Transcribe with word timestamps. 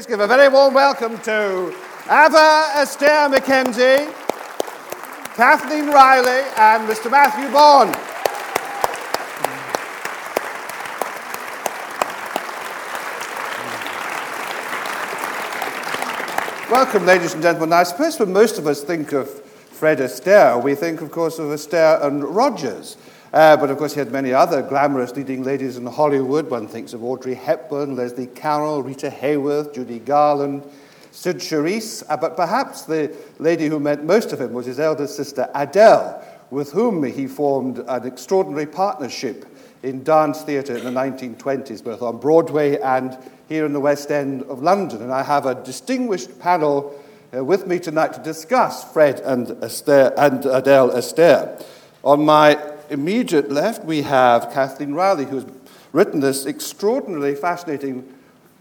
please 0.00 0.06
give 0.06 0.20
a 0.20 0.26
very 0.26 0.48
warm 0.48 0.72
welcome 0.72 1.18
to 1.18 1.74
Ava 2.06 2.72
Astaire 2.76 3.30
McKenzie, 3.30 4.10
Kathleen 5.34 5.88
Riley, 5.88 6.42
and 6.56 6.88
Mr. 6.88 7.10
Matthew 7.10 7.50
Bourne. 7.50 7.92
Welcome, 16.70 17.04
ladies 17.04 17.34
and 17.34 17.42
gentlemen. 17.42 17.68
Now, 17.68 17.80
I 17.80 17.82
suppose 17.82 18.18
when 18.18 18.32
most 18.32 18.56
of 18.56 18.66
us 18.66 18.82
think 18.82 19.12
of 19.12 19.28
Fred 19.28 19.98
Astaire, 19.98 20.62
we 20.62 20.74
think, 20.74 21.02
of 21.02 21.10
course, 21.10 21.38
of 21.38 21.48
Astaire 21.48 22.02
and 22.02 22.24
Rogers. 22.24 22.96
Uh, 23.32 23.56
but 23.56 23.70
of 23.70 23.78
course, 23.78 23.94
he 23.94 24.00
had 24.00 24.10
many 24.10 24.32
other 24.32 24.60
glamorous 24.60 25.14
leading 25.14 25.44
ladies 25.44 25.76
in 25.76 25.86
Hollywood. 25.86 26.50
One 26.50 26.66
thinks 26.66 26.92
of 26.92 27.04
Audrey 27.04 27.34
Hepburn, 27.34 27.94
Leslie 27.94 28.26
Caron, 28.26 28.82
Rita 28.82 29.08
Hayworth, 29.08 29.72
Judy 29.72 30.00
Garland, 30.00 30.64
Cyd 31.12 31.36
Charisse. 31.36 32.02
Uh, 32.08 32.16
but 32.16 32.36
perhaps 32.36 32.82
the 32.82 33.14
lady 33.38 33.68
who 33.68 33.78
meant 33.78 34.02
most 34.02 34.32
of 34.32 34.40
him 34.40 34.52
was 34.52 34.66
his 34.66 34.80
elder 34.80 35.06
sister, 35.06 35.48
Adele, 35.54 36.24
with 36.50 36.72
whom 36.72 37.04
he 37.04 37.28
formed 37.28 37.78
an 37.86 38.04
extraordinary 38.04 38.66
partnership 38.66 39.46
in 39.84 40.02
dance 40.02 40.42
theatre 40.42 40.76
in 40.76 40.84
the 40.84 40.90
1920s, 40.90 41.84
both 41.84 42.02
on 42.02 42.18
Broadway 42.18 42.78
and 42.80 43.16
here 43.48 43.64
in 43.64 43.72
the 43.72 43.80
West 43.80 44.10
End 44.10 44.42
of 44.42 44.60
London. 44.60 45.02
And 45.02 45.12
I 45.12 45.22
have 45.22 45.46
a 45.46 45.54
distinguished 45.54 46.38
panel 46.40 47.00
uh, 47.32 47.44
with 47.44 47.68
me 47.68 47.78
tonight 47.78 48.12
to 48.14 48.20
discuss 48.20 48.92
Fred 48.92 49.20
and, 49.20 49.46
Astaire, 49.62 50.12
and 50.16 50.44
Adele 50.46 50.90
Astaire. 50.90 51.64
On 52.02 52.24
my 52.24 52.58
immediate 52.90 53.50
left, 53.50 53.84
we 53.84 54.02
have 54.02 54.52
Kathleen 54.52 54.94
Riley, 54.94 55.24
who's 55.24 55.46
written 55.92 56.20
this 56.20 56.44
extraordinarily 56.44 57.34
fascinating 57.34 58.12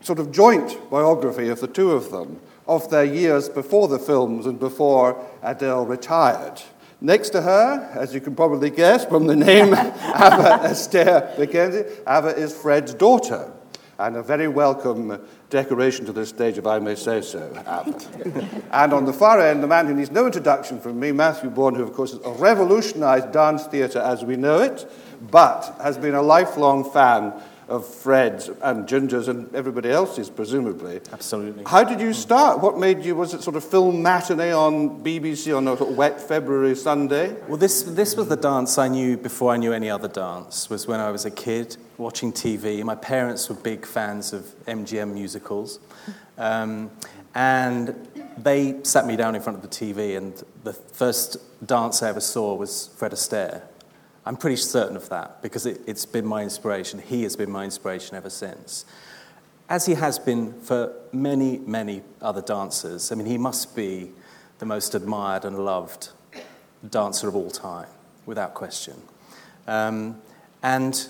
sort 0.01 0.19
of 0.19 0.31
joint 0.31 0.77
biography 0.89 1.49
of 1.49 1.59
the 1.59 1.67
two 1.67 1.91
of 1.91 2.11
them, 2.11 2.39
of 2.67 2.89
their 2.89 3.03
years 3.03 3.49
before 3.49 3.87
the 3.87 3.99
films 3.99 4.45
and 4.45 4.59
before 4.59 5.21
Adele 5.41 5.85
retired. 5.85 6.61
Next 7.01 7.29
to 7.31 7.41
her, 7.41 7.89
as 7.93 8.13
you 8.13 8.21
can 8.21 8.35
probably 8.35 8.69
guess 8.69 9.05
from 9.05 9.25
the 9.27 9.35
name 9.35 9.73
Ava 9.73 10.59
Astaire 10.63 11.35
McKenzie, 11.35 11.89
Ava 12.07 12.29
is 12.29 12.55
Fred's 12.55 12.93
daughter 12.93 13.51
and 13.97 14.15
a 14.15 14.23
very 14.23 14.47
welcome 14.47 15.19
decoration 15.49 16.05
to 16.05 16.11
this 16.11 16.29
stage, 16.29 16.57
if 16.57 16.67
I 16.67 16.79
may 16.79 16.95
say 16.95 17.21
so. 17.21 17.51
and 18.71 18.93
on 18.93 19.05
the 19.05 19.13
far 19.13 19.41
end, 19.41 19.63
the 19.63 19.67
man 19.67 19.87
who 19.87 19.93
needs 19.93 20.11
no 20.11 20.25
introduction 20.25 20.79
from 20.79 20.99
me, 20.99 21.11
Matthew 21.11 21.49
Bourne, 21.49 21.75
who, 21.75 21.83
of 21.83 21.93
course, 21.93 22.11
has 22.11 22.21
revolutionized 22.39 23.31
dance 23.31 23.65
theatre 23.65 23.99
as 23.99 24.23
we 24.23 24.35
know 24.35 24.59
it, 24.59 24.89
but 25.31 25.75
has 25.81 25.97
been 25.97 26.15
a 26.15 26.21
lifelong 26.21 26.89
fan 26.89 27.33
of 27.69 27.87
Fred's 27.87 28.49
and 28.61 28.87
Ginger's 28.87 29.27
and 29.27 29.53
everybody 29.55 29.89
else's, 29.89 30.29
presumably. 30.29 30.99
Absolutely. 31.13 31.63
How 31.65 31.83
did 31.83 32.01
you 32.01 32.13
start? 32.13 32.59
What 32.59 32.77
made 32.77 33.05
you, 33.05 33.15
was 33.15 33.33
it 33.33 33.43
sort 33.43 33.55
of 33.55 33.63
film 33.63 34.01
matinee 34.01 34.51
on 34.51 35.03
BBC 35.03 35.55
on 35.55 35.67
a 35.67 35.77
sort 35.77 35.91
of 35.91 35.97
wet 35.97 36.19
February 36.19 36.75
Sunday? 36.75 37.35
Well, 37.47 37.57
this, 37.57 37.83
this 37.83 38.15
was 38.15 38.27
the 38.27 38.35
dance 38.35 38.77
I 38.77 38.87
knew 38.87 39.17
before 39.17 39.53
I 39.53 39.57
knew 39.57 39.71
any 39.71 39.89
other 39.89 40.07
dance, 40.07 40.69
was 40.69 40.87
when 40.87 40.99
I 40.99 41.11
was 41.11 41.25
a 41.25 41.31
kid 41.31 41.77
watching 41.97 42.33
TV. 42.33 42.83
My 42.83 42.95
parents 42.95 43.47
were 43.49 43.55
big 43.55 43.85
fans 43.85 44.33
of 44.33 44.43
MGM 44.65 45.13
musicals. 45.13 45.79
Um, 46.37 46.89
and 47.35 48.07
they 48.37 48.81
sat 48.83 49.05
me 49.05 49.15
down 49.15 49.35
in 49.35 49.41
front 49.41 49.57
of 49.57 49.61
the 49.61 49.67
TV, 49.67 50.17
and 50.17 50.41
the 50.63 50.73
first 50.73 51.37
dance 51.65 52.01
I 52.01 52.09
ever 52.09 52.21
saw 52.21 52.55
was 52.55 52.89
Fred 52.95 53.11
Astaire. 53.11 53.61
I'm 54.29 54.37
pretty 54.37 54.57
certain 54.57 54.95
of 54.95 55.09
that 55.09 55.41
because 55.41 55.65
it, 55.65 55.87
has 55.87 56.05
been 56.05 56.23
my 56.23 56.43
inspiration. 56.43 56.99
He 56.99 57.23
has 57.23 57.35
been 57.35 57.49
my 57.49 57.65
inspiration 57.65 58.15
ever 58.15 58.29
since. 58.29 58.85
As 59.67 59.87
he 59.87 59.95
has 59.95 60.19
been 60.19 60.53
for 60.61 60.93
many, 61.11 61.57
many 61.57 62.03
other 62.21 62.43
dancers. 62.43 63.11
I 63.11 63.15
mean, 63.15 63.25
he 63.25 63.39
must 63.39 63.75
be 63.75 64.11
the 64.59 64.67
most 64.67 64.93
admired 64.93 65.45
and 65.45 65.57
loved 65.65 66.09
dancer 66.87 67.27
of 67.27 67.35
all 67.35 67.49
time, 67.49 67.87
without 68.27 68.53
question. 68.53 69.01
Um, 69.65 70.21
and 70.61 71.07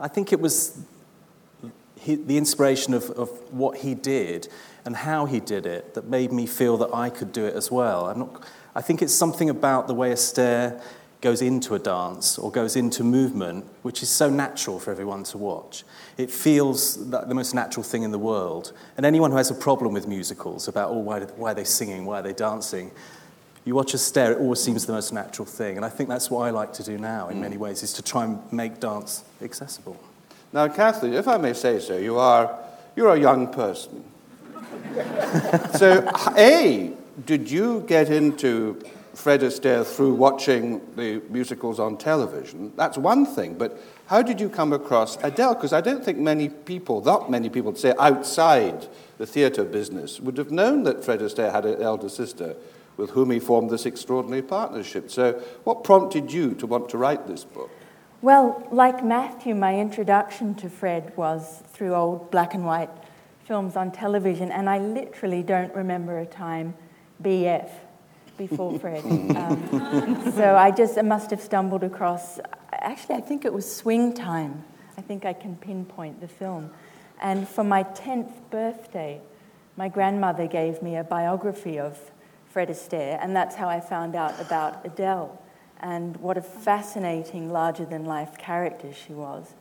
I 0.00 0.08
think 0.08 0.32
it 0.32 0.40
was 0.40 0.76
he, 2.00 2.16
the 2.16 2.36
inspiration 2.36 2.94
of, 2.94 3.10
of 3.10 3.28
what 3.52 3.78
he 3.78 3.94
did 3.94 4.48
and 4.84 4.96
how 4.96 5.24
he 5.24 5.38
did 5.38 5.66
it 5.66 5.94
that 5.94 6.06
made 6.06 6.32
me 6.32 6.46
feel 6.46 6.78
that 6.78 6.92
I 6.92 7.10
could 7.10 7.32
do 7.32 7.44
it 7.44 7.54
as 7.54 7.70
well. 7.70 8.06
I'm 8.06 8.18
not, 8.18 8.44
I 8.74 8.80
think 8.80 9.02
it's 9.02 9.14
something 9.14 9.50
about 9.50 9.86
the 9.86 9.94
way 9.94 10.10
Astaire 10.10 10.82
goes 11.20 11.42
into 11.42 11.74
a 11.74 11.78
dance 11.78 12.38
or 12.38 12.50
goes 12.50 12.76
into 12.76 13.04
movement, 13.04 13.64
which 13.82 14.02
is 14.02 14.08
so 14.08 14.30
natural 14.30 14.80
for 14.80 14.90
everyone 14.90 15.22
to 15.24 15.38
watch. 15.38 15.84
It 16.16 16.30
feels 16.30 16.96
like 16.98 17.28
the 17.28 17.34
most 17.34 17.54
natural 17.54 17.82
thing 17.82 18.02
in 18.02 18.10
the 18.10 18.18
world. 18.18 18.72
And 18.96 19.04
anyone 19.04 19.30
who 19.30 19.36
has 19.36 19.50
a 19.50 19.54
problem 19.54 19.92
with 19.92 20.08
musicals 20.08 20.66
about, 20.66 20.90
oh, 20.90 20.98
why, 20.98 21.20
why 21.20 21.52
are 21.52 21.54
they 21.54 21.64
singing, 21.64 22.06
why 22.06 22.20
are 22.20 22.22
they 22.22 22.32
dancing, 22.32 22.90
you 23.64 23.74
watch 23.74 23.92
Astaire, 23.92 24.32
it 24.32 24.38
always 24.38 24.62
seems 24.62 24.86
the 24.86 24.92
most 24.92 25.12
natural 25.12 25.44
thing. 25.44 25.76
And 25.76 25.84
I 25.84 25.90
think 25.90 26.08
that's 26.08 26.30
what 26.30 26.40
I 26.40 26.50
like 26.50 26.72
to 26.74 26.82
do 26.82 26.96
now 26.96 27.28
in 27.28 27.40
many 27.40 27.58
ways, 27.58 27.82
is 27.82 27.92
to 27.94 28.02
try 28.02 28.24
and 28.24 28.40
make 28.52 28.80
dance 28.80 29.22
accessible. 29.42 30.00
Now, 30.52 30.66
Kathleen, 30.68 31.12
if 31.12 31.28
I 31.28 31.36
may 31.36 31.52
say 31.52 31.78
so, 31.78 31.98
you 31.98 32.18
are, 32.18 32.58
you're 32.96 33.14
a 33.14 33.20
young 33.20 33.52
person. 33.52 34.04
so, 35.76 36.10
A, 36.36 36.92
did 37.26 37.50
you 37.50 37.84
get 37.86 38.10
into 38.10 38.82
Fred 39.20 39.42
Astaire 39.42 39.84
through 39.84 40.14
watching 40.14 40.80
the 40.96 41.20
musicals 41.28 41.78
on 41.78 41.98
television. 41.98 42.72
That's 42.74 42.96
one 42.96 43.26
thing, 43.26 43.54
but 43.54 43.78
how 44.06 44.22
did 44.22 44.40
you 44.40 44.48
come 44.48 44.72
across 44.72 45.18
Adele? 45.22 45.54
Because 45.54 45.74
I 45.74 45.82
don't 45.82 46.02
think 46.02 46.16
many 46.16 46.48
people, 46.48 47.02
not 47.02 47.30
many 47.30 47.50
people, 47.50 47.74
say 47.74 47.92
outside 47.98 48.88
the 49.18 49.26
theatre 49.26 49.64
business, 49.64 50.20
would 50.20 50.38
have 50.38 50.50
known 50.50 50.84
that 50.84 51.04
Fred 51.04 51.20
Astaire 51.20 51.52
had 51.52 51.66
an 51.66 51.82
elder 51.82 52.08
sister 52.08 52.56
with 52.96 53.10
whom 53.10 53.30
he 53.30 53.38
formed 53.38 53.68
this 53.68 53.84
extraordinary 53.84 54.42
partnership. 54.42 55.10
So, 55.10 55.34
what 55.64 55.84
prompted 55.84 56.32
you 56.32 56.54
to 56.54 56.66
want 56.66 56.88
to 56.88 56.96
write 56.96 57.26
this 57.26 57.44
book? 57.44 57.70
Well, 58.22 58.66
like 58.70 59.04
Matthew, 59.04 59.54
my 59.54 59.78
introduction 59.78 60.54
to 60.56 60.70
Fred 60.70 61.14
was 61.16 61.62
through 61.74 61.94
old 61.94 62.30
black 62.30 62.54
and 62.54 62.64
white 62.64 62.90
films 63.44 63.76
on 63.76 63.92
television, 63.92 64.50
and 64.50 64.70
I 64.70 64.78
literally 64.78 65.42
don't 65.42 65.74
remember 65.74 66.18
a 66.18 66.26
time 66.26 66.74
BF 67.22 67.70
before 68.40 68.78
Fred. 68.78 69.04
Um, 69.04 70.32
so 70.34 70.56
I 70.56 70.70
just 70.70 70.96
I 70.96 71.02
must 71.02 71.30
have 71.30 71.42
stumbled 71.42 71.84
across, 71.84 72.40
actually, 72.72 73.16
I 73.16 73.20
think 73.20 73.44
it 73.44 73.52
was 73.52 73.70
Swing 73.70 74.14
Time. 74.14 74.64
I 74.96 75.02
think 75.02 75.26
I 75.26 75.34
can 75.34 75.56
pinpoint 75.56 76.20
the 76.20 76.28
film. 76.28 76.70
And 77.20 77.46
for 77.46 77.62
my 77.62 77.82
10th 77.84 78.32
birthday, 78.50 79.20
my 79.76 79.88
grandmother 79.88 80.46
gave 80.46 80.82
me 80.82 80.96
a 80.96 81.04
biography 81.04 81.78
of 81.78 81.98
Fred 82.46 82.70
Astaire, 82.70 83.18
and 83.22 83.36
that's 83.36 83.56
how 83.56 83.68
I 83.68 83.78
found 83.78 84.16
out 84.16 84.40
about 84.40 84.84
Adele 84.86 85.38
and 85.80 86.16
what 86.16 86.36
a 86.38 86.42
fascinating, 86.42 87.50
larger 87.50 87.84
than 87.84 88.04
life 88.04 88.38
character 88.38 88.92
she 88.92 89.12
was. 89.12 89.54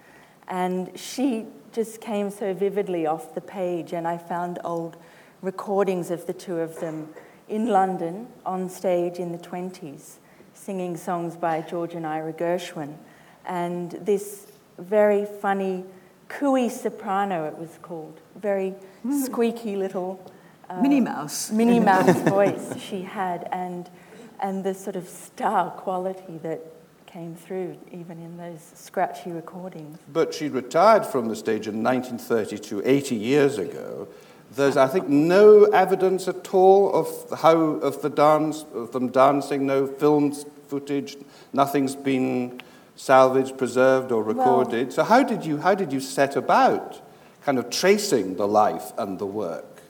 And 0.47 0.97
she 0.97 1.45
just 1.73 2.01
came 2.01 2.29
so 2.29 2.53
vividly 2.53 3.06
off 3.06 3.35
the 3.35 3.41
page, 3.41 3.91
and 3.91 4.07
I 4.07 4.18
found 4.18 4.57
old 4.63 4.95
recordings 5.41 6.12
of 6.12 6.25
the 6.28 6.34
two 6.34 6.59
of 6.59 6.79
them 6.79 7.09
in 7.50 7.68
London 7.68 8.28
on 8.46 8.70
stage 8.70 9.18
in 9.18 9.32
the 9.32 9.38
20s, 9.38 10.18
singing 10.54 10.96
songs 10.96 11.36
by 11.36 11.62
George 11.62 11.96
and 11.96 12.06
Ira 12.06 12.32
Gershwin. 12.32 12.96
And 13.46 13.92
this 13.92 14.48
very 14.78 15.26
funny, 15.26 15.84
cooey 16.30 16.70
soprano, 16.70 17.46
it 17.46 17.58
was 17.58 17.80
called, 17.82 18.22
very 18.36 18.76
mm. 19.06 19.26
squeaky 19.26 19.76
little 19.76 20.32
uh, 20.70 20.82
Minnie 20.82 21.02
Mouse. 21.02 21.52
Minnie 21.52 21.80
Mouse 21.92 22.22
voice 22.22 22.80
she 22.80 23.02
had, 23.02 23.50
and, 23.52 23.90
and 24.40 24.64
the 24.64 24.74
sort 24.74 24.96
of 24.96 25.08
star 25.08 25.72
quality 25.72 26.38
that 26.44 26.62
came 27.08 27.36
through 27.36 27.76
even 27.92 28.20
in 28.20 28.38
those 28.38 28.60
scratchy 28.76 29.31
recordings. 29.31 29.98
But 30.14 30.31
she 30.31 30.48
retired 30.48 31.06
from 31.06 31.28
the 31.28 31.36
stage 31.36 31.68
in 31.68 31.81
1932, 31.81 32.84
80 32.86 33.16
years 33.16 33.58
ago. 33.58 34.08
There's, 34.52 34.78
I 34.78 34.88
think, 34.88 35.08
no 35.08 35.66
evidence 35.66 36.28
at 36.28 36.54
all 36.54 36.94
of 36.94 37.40
how 37.40 37.57
of 37.57 38.01
the 38.01 38.10
dance 38.10 38.66
of 38.74 38.92
them 38.92 39.10
dancing. 39.10 39.66
No 39.66 39.86
film 39.86 40.34
footage. 40.68 41.18
Nothing's 41.54 41.96
been 41.96 42.62
salvaged, 42.96 43.57
preserved, 43.57 44.12
or 44.12 44.24
recorded. 44.24 44.88
Well, 44.88 44.96
so 44.96 45.04
how 45.04 45.24
did 45.24 45.46
you 45.46 45.57
how 45.57 45.75
did 45.75 45.94
you 45.94 46.00
set 46.00 46.36
about 46.36 47.01
kind 47.44 47.60
of 47.60 47.69
tracing 47.69 48.36
the 48.36 48.48
life 48.48 48.92
and 48.98 49.19
the 49.19 49.25
work? 49.25 49.84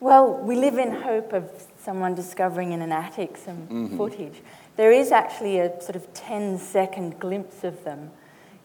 Well, 0.00 0.34
we 0.34 0.56
live 0.56 0.78
in 0.78 0.92
hope 0.92 1.32
of 1.32 1.50
someone 1.78 2.14
discovering 2.14 2.72
in 2.72 2.82
an 2.82 2.92
attic 2.92 3.36
some 3.36 3.66
mm-hmm. 3.66 3.96
footage. 3.96 4.42
There 4.76 4.92
is 4.92 5.10
actually 5.10 5.58
a 5.58 5.80
sort 5.80 5.96
of 5.96 6.12
10 6.12 6.58
second 6.58 7.18
glimpse 7.18 7.64
of 7.64 7.82
them 7.84 8.10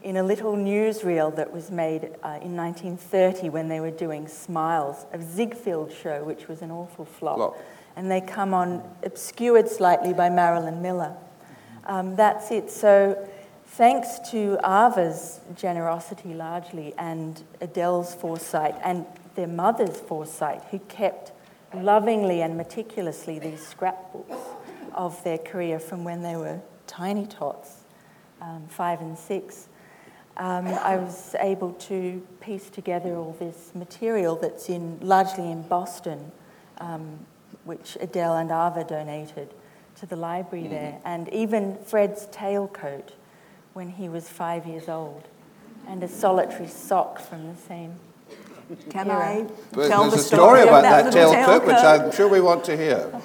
in 0.03 0.17
a 0.17 0.23
little 0.23 0.55
newsreel 0.55 1.35
that 1.35 1.51
was 1.51 1.69
made 1.69 2.05
uh, 2.23 2.39
in 2.41 2.55
1930 2.55 3.49
when 3.49 3.67
they 3.67 3.79
were 3.79 3.91
doing 3.91 4.27
Smiles, 4.27 5.05
a 5.13 5.21
Ziegfeld 5.21 5.91
show, 5.91 6.23
which 6.23 6.47
was 6.47 6.61
an 6.61 6.71
awful 6.71 7.05
flop. 7.05 7.37
flop. 7.37 7.57
And 7.95 8.09
they 8.09 8.21
come 8.21 8.53
on 8.53 8.83
obscured 9.03 9.69
slightly 9.69 10.13
by 10.13 10.29
Marilyn 10.29 10.81
Miller. 10.81 11.15
Um, 11.85 12.15
that's 12.15 12.51
it. 12.51 12.69
So, 12.71 13.27
thanks 13.67 14.19
to 14.31 14.57
Ava's 14.63 15.39
generosity 15.55 16.33
largely 16.33 16.93
and 16.97 17.43
Adele's 17.59 18.13
foresight, 18.15 18.75
and 18.83 19.05
their 19.35 19.47
mother's 19.47 19.99
foresight, 19.99 20.63
who 20.71 20.79
kept 20.79 21.31
lovingly 21.73 22.41
and 22.41 22.57
meticulously 22.57 23.39
these 23.39 23.65
scrapbooks 23.65 24.37
of 24.93 25.21
their 25.23 25.37
career 25.37 25.79
from 25.79 26.03
when 26.03 26.21
they 26.21 26.35
were 26.35 26.59
tiny 26.87 27.25
tots, 27.25 27.83
um, 28.41 28.65
five 28.67 29.01
and 29.01 29.17
six. 29.17 29.67
Um, 30.41 30.65
I 30.65 30.95
was 30.95 31.35
able 31.39 31.73
to 31.73 32.19
piece 32.41 32.67
together 32.71 33.15
all 33.15 33.35
this 33.39 33.71
material 33.75 34.35
that's 34.35 34.69
in 34.69 34.97
largely 34.99 35.51
in 35.51 35.61
Boston, 35.67 36.31
um, 36.79 37.19
which 37.63 37.95
Adele 38.01 38.37
and 38.37 38.49
Ava 38.49 38.83
donated 38.83 39.53
to 39.99 40.07
the 40.07 40.15
library 40.15 40.63
Mm-hmm. 40.63 40.73
there, 40.73 40.99
and 41.05 41.29
even 41.29 41.77
Fred's 41.85 42.25
tailcoat 42.31 43.09
when 43.73 43.89
he 43.89 44.09
was 44.09 44.27
five 44.29 44.65
years 44.65 44.89
old, 44.89 45.27
and 45.87 46.01
a 46.01 46.07
solitary 46.07 46.67
sock 46.67 47.19
from 47.19 47.45
the 47.53 47.55
same. 47.67 47.93
Can 48.89 49.11
Era. 49.11 49.19
I 49.23 49.47
But 49.73 49.89
tell 49.89 50.09
the 50.09 50.15
a 50.15 50.19
story 50.19 50.61
of 50.61 50.69
about 50.69 50.81
that, 50.81 51.05
little 51.13 51.33
tailcoat, 51.33 51.67
which? 51.67 51.75
I'm 51.75 52.11
sure 52.11 52.27
we 52.27 52.41
want 52.41 52.63
to 52.65 52.75
hear. 52.75 53.11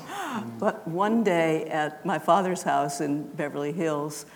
But 0.59 0.87
one 0.87 1.25
day 1.25 1.65
at 1.71 2.05
my 2.05 2.19
father's 2.19 2.63
house 2.63 3.01
in 3.01 3.23
Beverly 3.37 3.73
Hills, 3.73 4.27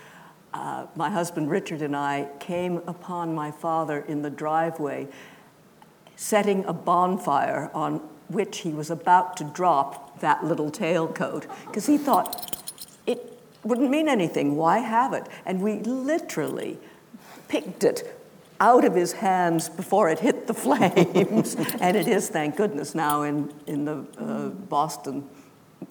uh, 0.52 0.86
my 0.96 1.10
husband 1.10 1.50
Richard 1.50 1.82
and 1.82 1.94
I 1.96 2.28
came 2.40 2.78
upon 2.86 3.34
my 3.34 3.50
father 3.50 4.00
in 4.00 4.22
the 4.22 4.30
driveway 4.30 5.08
setting 6.16 6.64
a 6.66 6.72
bonfire 6.72 7.70
on 7.72 7.96
which 8.28 8.58
he 8.58 8.70
was 8.70 8.90
about 8.90 9.36
to 9.38 9.44
drop 9.44 10.20
that 10.20 10.44
little 10.44 10.70
tailcoat 10.70 11.46
because 11.66 11.86
he 11.86 11.96
thought 11.96 12.62
it 13.06 13.38
wouldn't 13.64 13.90
mean 13.90 14.08
anything. 14.08 14.56
Why 14.56 14.78
have 14.78 15.12
it? 15.12 15.26
And 15.46 15.62
we 15.62 15.78
literally 15.80 16.78
picked 17.48 17.84
it 17.84 18.16
out 18.60 18.84
of 18.84 18.94
his 18.94 19.12
hands 19.12 19.68
before 19.68 20.10
it 20.10 20.18
hit 20.18 20.46
the 20.46 20.54
flames. 20.66 21.56
and 21.80 21.96
it 21.96 22.06
is, 22.06 22.28
thank 22.28 22.56
goodness, 22.56 22.94
now 22.94 23.22
in, 23.22 23.52
in 23.66 23.84
the 23.84 24.06
uh, 24.18 24.48
Boston 24.48 25.28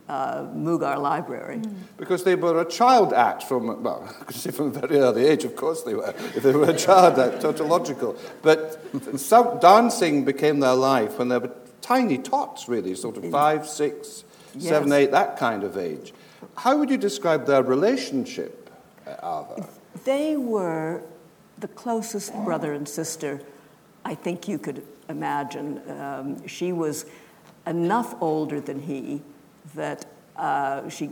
uh, 0.10 0.44
Mugar 0.54 0.98
Library. 1.00 1.62
Because 1.98 2.24
they 2.24 2.36
were 2.36 2.60
a 2.60 2.66
child 2.66 3.14
act 3.14 3.44
from, 3.44 3.84
well, 3.84 4.04
I 4.20 4.24
could 4.26 4.36
say 4.36 4.52
from 4.52 4.68
a 4.68 4.72
very 4.72 4.98
early 4.98 5.26
age, 5.26 5.46
of 5.46 5.56
course 5.56 5.84
they 5.84 5.94
were, 5.94 6.14
if 6.36 6.44
they 6.44 6.52
were 6.52 6.70
a 6.70 6.76
child 6.76 7.20
act, 7.20 7.42
tautological. 7.42 8.18
But 8.42 8.82
some, 9.18 9.60
dancing 9.60 10.26
became 10.26 10.60
their 10.60 10.76
life 10.76 11.20
when 11.20 11.30
they 11.30 11.38
were 11.38 11.52
tiny 11.82 12.18
tots, 12.18 12.68
really, 12.68 12.96
sort 12.96 13.18
of 13.18 13.30
five, 13.32 13.68
six, 13.68 14.24
seven, 14.58 14.90
Yes. 14.90 14.98
eight, 14.98 15.12
that 15.12 15.38
kind 15.38 15.64
of 15.64 15.78
age. 15.78 16.14
How 16.56 16.76
would 16.78 16.90
you 16.90 16.98
describe 16.98 17.46
their 17.46 17.64
relationship, 17.64 18.70
uh, 19.08 19.46
Ava? 19.56 19.68
They 20.06 20.36
were 20.36 21.04
the 21.60 21.68
closest 21.68 22.34
brother 22.46 22.74
and 22.74 22.88
sister 22.88 23.42
I 24.06 24.16
think 24.16 24.48
you 24.48 24.58
could 24.58 24.84
imagine. 25.08 25.82
Um, 25.90 26.48
she 26.48 26.72
was 26.72 27.06
enough 27.68 28.16
older 28.22 28.60
than 28.60 28.82
he 28.82 29.22
that 29.76 30.06
uh, 30.36 30.88
she 30.90 31.12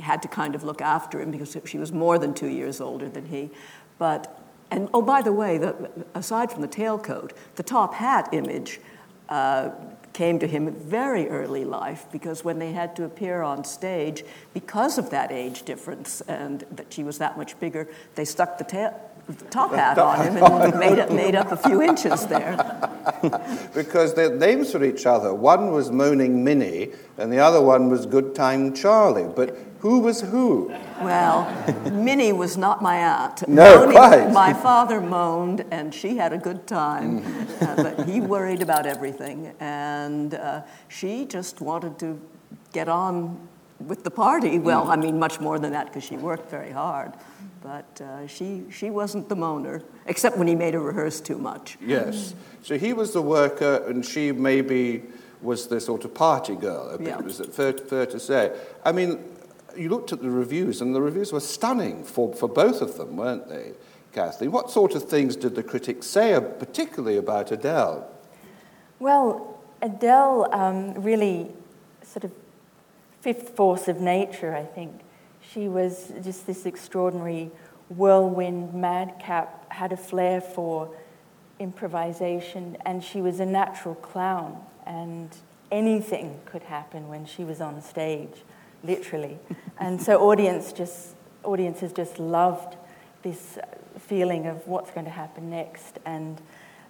had 0.00 0.22
to 0.22 0.28
kind 0.28 0.54
of 0.54 0.62
look 0.62 0.80
after 0.80 1.20
him 1.20 1.30
because 1.30 1.56
she 1.64 1.78
was 1.78 1.92
more 1.92 2.18
than 2.18 2.34
two 2.34 2.48
years 2.48 2.80
older 2.80 3.08
than 3.08 3.26
he. 3.26 3.50
But, 3.98 4.40
and 4.70 4.88
oh, 4.92 5.02
by 5.02 5.22
the 5.22 5.32
way, 5.32 5.58
the, 5.58 5.90
aside 6.14 6.50
from 6.50 6.62
the 6.62 6.68
tailcoat, 6.68 7.32
the 7.56 7.62
top 7.62 7.94
hat 7.94 8.28
image 8.32 8.80
uh, 9.28 9.70
came 10.12 10.38
to 10.38 10.46
him 10.46 10.72
very 10.72 11.28
early 11.28 11.64
life 11.64 12.06
because 12.10 12.42
when 12.42 12.58
they 12.58 12.72
had 12.72 12.96
to 12.96 13.04
appear 13.04 13.42
on 13.42 13.64
stage, 13.64 14.24
because 14.54 14.96
of 14.96 15.10
that 15.10 15.30
age 15.30 15.62
difference 15.64 16.22
and 16.22 16.64
that 16.70 16.92
she 16.92 17.04
was 17.04 17.18
that 17.18 17.36
much 17.36 17.58
bigger, 17.60 17.86
they 18.14 18.24
stuck 18.24 18.56
the, 18.56 18.64
tail, 18.64 18.98
the 18.98 19.05
top 19.50 19.72
hat 19.74 19.98
on 19.98 20.24
him 20.26 20.42
and 20.42 20.78
made 20.78 20.98
up, 20.98 21.10
made 21.10 21.34
up 21.34 21.52
a 21.52 21.56
few 21.56 21.82
inches 21.82 22.26
there. 22.26 22.56
Because 23.74 24.14
their 24.14 24.34
names 24.34 24.72
for 24.72 24.82
each 24.84 25.06
other, 25.06 25.32
one 25.32 25.70
was 25.70 25.90
Moaning 25.90 26.42
Minnie 26.44 26.90
and 27.18 27.32
the 27.32 27.38
other 27.38 27.62
one 27.62 27.88
was 27.88 28.04
Good 28.06 28.34
Time 28.34 28.74
Charlie. 28.74 29.30
But 29.34 29.56
who 29.78 30.00
was 30.00 30.20
who? 30.20 30.72
Well, 31.00 31.46
Minnie 31.92 32.32
was 32.32 32.56
not 32.56 32.82
my 32.82 32.96
aunt. 32.96 33.46
No, 33.48 33.80
Moaning- 33.80 33.92
quite. 33.96 34.32
My 34.32 34.52
father 34.52 35.00
moaned, 35.00 35.64
and 35.70 35.94
she 35.94 36.16
had 36.16 36.32
a 36.32 36.38
good 36.38 36.66
time, 36.66 37.24
uh, 37.60 37.76
but 37.76 38.08
he 38.08 38.20
worried 38.20 38.62
about 38.62 38.86
everything, 38.86 39.54
and 39.60 40.34
uh, 40.34 40.62
she 40.88 41.24
just 41.26 41.60
wanted 41.60 41.98
to 42.00 42.20
get 42.72 42.88
on 42.88 43.38
with 43.78 44.02
the 44.04 44.10
party. 44.10 44.58
Well, 44.58 44.90
I 44.90 44.96
mean, 44.96 45.18
much 45.18 45.38
more 45.40 45.58
than 45.58 45.72
that 45.72 45.86
because 45.86 46.04
she 46.04 46.16
worked 46.16 46.50
very 46.50 46.72
hard, 46.72 47.12
but 47.66 48.00
uh, 48.00 48.26
she 48.28 48.62
she 48.70 48.90
wasn't 48.90 49.28
the 49.28 49.34
moaner, 49.34 49.82
except 50.06 50.38
when 50.38 50.46
he 50.46 50.54
made 50.54 50.74
her 50.74 50.80
rehearse 50.80 51.20
too 51.20 51.36
much. 51.36 51.76
Yes. 51.84 52.32
So 52.62 52.78
he 52.78 52.92
was 52.92 53.12
the 53.12 53.22
worker, 53.22 53.84
and 53.88 54.06
she 54.06 54.30
maybe 54.30 55.02
was 55.42 55.66
the 55.66 55.80
sort 55.80 56.04
of 56.04 56.14
party 56.14 56.54
girl. 56.54 56.90
I 56.92 56.96
think 56.96 57.08
Yeah. 57.08 57.26
Is 57.26 57.40
it 57.40 57.52
fair, 57.52 57.72
fair 57.72 58.06
to 58.06 58.20
say? 58.20 58.56
I 58.84 58.92
mean, 58.92 59.18
you 59.76 59.88
looked 59.88 60.12
at 60.12 60.22
the 60.22 60.30
reviews, 60.30 60.80
and 60.80 60.94
the 60.94 61.02
reviews 61.02 61.32
were 61.32 61.40
stunning 61.40 62.04
for, 62.04 62.32
for 62.34 62.48
both 62.48 62.80
of 62.80 62.96
them, 62.96 63.16
weren't 63.16 63.48
they, 63.48 63.72
Kathleen? 64.12 64.52
What 64.52 64.70
sort 64.70 64.94
of 64.94 65.02
things 65.08 65.34
did 65.34 65.56
the 65.56 65.62
critics 65.62 66.06
say, 66.06 66.34
uh, 66.34 66.40
particularly 66.40 67.16
about 67.18 67.50
Adele? 67.50 68.08
Well, 69.00 69.58
Adele 69.82 70.48
um, 70.52 70.94
really 70.94 71.48
sort 72.02 72.24
of 72.24 72.32
fifth 73.20 73.50
force 73.56 73.88
of 73.88 74.00
nature, 74.00 74.54
I 74.54 74.64
think. 74.64 75.02
She 75.56 75.68
was 75.68 76.12
just 76.22 76.46
this 76.46 76.66
extraordinary 76.66 77.50
whirlwind 77.88 78.74
madcap, 78.74 79.72
had 79.72 79.90
a 79.90 79.96
flair 79.96 80.42
for 80.42 80.94
improvisation, 81.58 82.76
and 82.84 83.02
she 83.02 83.22
was 83.22 83.40
a 83.40 83.46
natural 83.46 83.94
clown, 83.94 84.60
and 84.84 85.34
anything 85.72 86.38
could 86.44 86.64
happen 86.64 87.08
when 87.08 87.24
she 87.24 87.42
was 87.42 87.62
on 87.62 87.80
stage, 87.80 88.42
literally. 88.84 89.38
and 89.78 89.98
so 90.02 90.28
audience 90.28 90.74
just, 90.74 91.14
audiences 91.42 91.90
just 91.90 92.18
loved 92.18 92.76
this 93.22 93.56
feeling 93.98 94.46
of 94.46 94.68
what's 94.68 94.90
going 94.90 95.06
to 95.06 95.10
happen 95.10 95.48
next, 95.48 95.98
and 96.04 96.38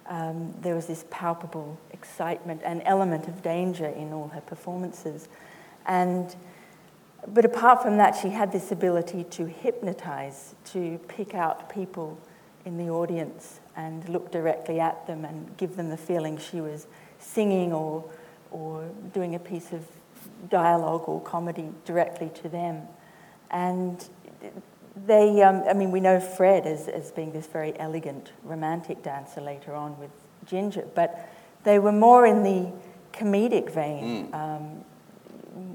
um, 0.07 0.53
there 0.59 0.75
was 0.75 0.87
this 0.87 1.05
palpable 1.09 1.79
excitement 1.91 2.59
and 2.65 2.81
element 2.83 3.29
of 3.29 3.41
danger 3.41 3.85
in 3.87 4.11
all 4.11 4.27
her 4.27 4.41
performances. 4.41 5.29
And, 5.85 6.35
but 7.25 7.45
apart 7.45 7.81
from 7.81 7.97
that, 7.97 8.15
she 8.15 8.29
had 8.29 8.51
this 8.51 8.71
ability 8.71 9.23
to 9.25 9.45
hypnotize, 9.45 10.55
to 10.65 10.99
pick 11.07 11.33
out 11.33 11.69
people 11.69 12.17
in 12.65 12.77
the 12.77 12.89
audience 12.89 13.59
and 13.75 14.07
look 14.09 14.31
directly 14.31 14.79
at 14.79 15.07
them 15.07 15.25
and 15.25 15.55
give 15.57 15.75
them 15.75 15.89
the 15.89 15.97
feeling 15.97 16.37
she 16.37 16.61
was 16.61 16.87
singing 17.19 17.73
or, 17.73 18.03
or 18.51 18.89
doing 19.13 19.35
a 19.35 19.39
piece 19.39 19.71
of 19.71 19.85
dialogue 20.49 21.03
or 21.07 21.21
comedy 21.21 21.69
directly 21.85 22.29
to 22.41 22.49
them. 22.49 22.81
And 23.51 24.07
they, 25.05 25.41
um, 25.41 25.63
I 25.69 25.73
mean, 25.73 25.91
we 25.91 25.99
know 25.99 26.19
Fred 26.19 26.65
as, 26.65 26.87
as 26.87 27.11
being 27.11 27.31
this 27.31 27.47
very 27.47 27.77
elegant, 27.79 28.31
romantic 28.43 29.03
dancer 29.03 29.41
later 29.41 29.73
on 29.73 29.97
with 29.99 30.11
Ginger, 30.45 30.85
but 30.95 31.29
they 31.63 31.79
were 31.79 31.91
more 31.91 32.25
in 32.25 32.43
the 32.43 32.71
comedic 33.13 33.71
vein, 33.71 34.29
um, 34.33 34.85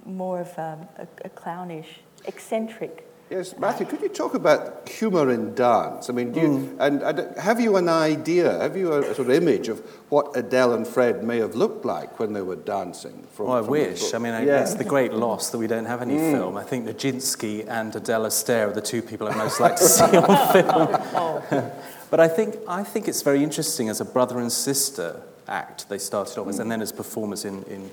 more 0.06 0.40
of 0.40 0.48
um, 0.58 0.86
a, 0.98 1.06
a 1.24 1.28
clownish, 1.30 2.00
eccentric. 2.26 3.08
Yes, 3.30 3.54
Matthew, 3.58 3.86
could 3.86 4.02
you 4.02 4.10
talk 4.10 4.34
about 4.34 4.86
humour 4.86 5.30
in 5.30 5.54
dance? 5.54 6.10
I 6.10 6.12
mean, 6.12 6.32
do 6.32 6.40
you, 6.40 6.76
and, 6.78 7.00
and 7.02 7.38
have 7.38 7.58
you 7.60 7.76
an 7.78 7.88
idea, 7.88 8.58
have 8.60 8.76
you 8.76 8.92
a, 8.92 9.00
a 9.00 9.14
sort 9.14 9.20
of 9.20 9.30
image 9.30 9.68
of 9.68 9.78
what 10.10 10.36
Adele 10.36 10.74
and 10.74 10.86
Fred 10.86 11.24
may 11.24 11.38
have 11.38 11.54
looked 11.54 11.86
like 11.86 12.18
when 12.20 12.34
they 12.34 12.42
were 12.42 12.56
dancing? 12.56 13.26
From, 13.32 13.46
Well, 13.46 13.56
I 13.56 13.60
from 13.62 13.70
wish. 13.70 14.12
I 14.12 14.18
mean, 14.18 14.34
I, 14.34 14.44
Yeah. 14.44 14.60
it's 14.60 14.74
the 14.74 14.84
great 14.84 15.14
loss 15.14 15.48
that 15.48 15.56
we 15.56 15.66
don't 15.66 15.86
have 15.86 16.02
any 16.02 16.16
Mm. 16.18 16.32
film. 16.32 16.56
I 16.58 16.62
think 16.62 16.86
Nijinsky 16.86 17.66
and 17.66 17.96
Adele 17.96 18.26
Astaire 18.26 18.68
are 18.68 18.72
the 18.74 18.82
two 18.82 19.00
people 19.00 19.26
I'd 19.26 19.36
most 19.38 19.60
like 19.60 19.76
to 19.76 19.84
see 19.98 20.02
on 20.02 20.52
film. 20.52 21.70
but 22.10 22.20
I 22.20 22.28
think, 22.28 22.56
I 22.68 22.82
think 22.84 23.08
it's 23.08 23.22
very 23.22 23.42
interesting 23.42 23.88
as 23.88 24.02
a 24.02 24.04
brother 24.04 24.40
and 24.40 24.52
sister 24.52 25.22
act 25.48 25.88
they 25.88 25.98
started 25.98 26.38
off 26.38 26.48
as, 26.48 26.58
and 26.58 26.70
then 26.70 26.82
as 26.82 26.92
performers 26.92 27.46
in, 27.46 27.62
in 27.64 27.90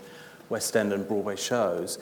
West 0.49 0.75
End 0.75 0.91
and 0.93 1.07
Broadway 1.07 1.35
shows. 1.35 1.97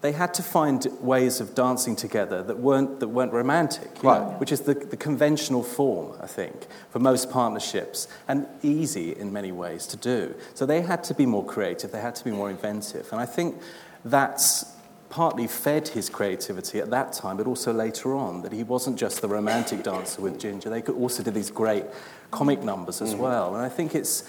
They 0.00 0.12
had 0.12 0.32
to 0.34 0.44
find 0.44 0.86
ways 1.00 1.40
of 1.40 1.56
dancing 1.56 1.96
together 1.96 2.42
that 2.44 2.58
weren't, 2.58 3.00
that 3.00 3.08
weren't 3.08 3.32
romantic, 3.32 3.90
you 4.00 4.08
know, 4.08 4.36
which 4.38 4.52
is 4.52 4.60
the, 4.60 4.74
the 4.74 4.96
conventional 4.96 5.64
form, 5.64 6.16
I 6.22 6.28
think, 6.28 6.68
for 6.90 7.00
most 7.00 7.30
partnerships, 7.30 8.06
and 8.28 8.46
easy 8.62 9.16
in 9.16 9.32
many 9.32 9.50
ways 9.50 9.88
to 9.88 9.96
do. 9.96 10.36
So 10.54 10.66
they 10.66 10.82
had 10.82 11.02
to 11.04 11.14
be 11.14 11.26
more 11.26 11.44
creative, 11.44 11.90
they 11.90 12.00
had 12.00 12.14
to 12.14 12.24
be 12.24 12.30
more 12.30 12.48
inventive. 12.48 13.08
And 13.10 13.20
I 13.20 13.26
think 13.26 13.60
that's 14.04 14.76
partly 15.10 15.48
fed 15.48 15.88
his 15.88 16.08
creativity 16.08 16.78
at 16.78 16.90
that 16.90 17.12
time, 17.12 17.36
but 17.36 17.46
also 17.46 17.72
later 17.72 18.14
on, 18.14 18.42
that 18.42 18.52
he 18.52 18.62
wasn't 18.62 18.98
just 18.98 19.20
the 19.20 19.28
romantic 19.28 19.82
dancer 19.82 20.22
with 20.22 20.38
Ginger, 20.38 20.70
they 20.70 20.82
could 20.82 20.94
also 20.94 21.24
do 21.24 21.32
these 21.32 21.50
great 21.50 21.84
comic 22.30 22.62
numbers 22.62 23.02
as 23.02 23.14
well. 23.14 23.56
And 23.56 23.64
I 23.64 23.68
think 23.68 23.94
it's 23.94 24.24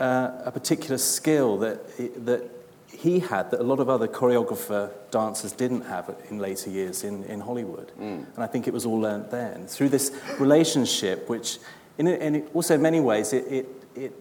uh, 0.00 0.32
a 0.44 0.50
particular 0.50 0.98
skill 0.98 1.56
that, 1.58 2.26
that 2.26 2.50
he 2.96 3.18
had 3.18 3.50
that 3.50 3.60
a 3.60 3.62
lot 3.62 3.80
of 3.80 3.88
other 3.88 4.08
choreographer 4.08 4.90
dancers 5.10 5.52
didn't 5.52 5.82
have 5.82 6.14
in 6.30 6.38
later 6.38 6.70
years 6.70 7.04
in, 7.04 7.24
in 7.24 7.40
Hollywood. 7.40 7.92
And 8.34 8.38
I 8.38 8.46
think 8.46 8.66
it 8.66 8.72
was 8.72 8.86
all 8.86 8.98
learnt 9.00 9.30
then. 9.30 9.66
Through 9.66 9.90
this 9.90 10.12
relationship, 10.38 11.28
which, 11.28 11.58
in, 11.98 12.06
in 12.06 12.46
also 12.54 12.74
in 12.74 12.82
many 12.82 13.00
ways, 13.00 13.32
it, 13.32 13.44
it, 13.46 13.68
it 13.94 14.12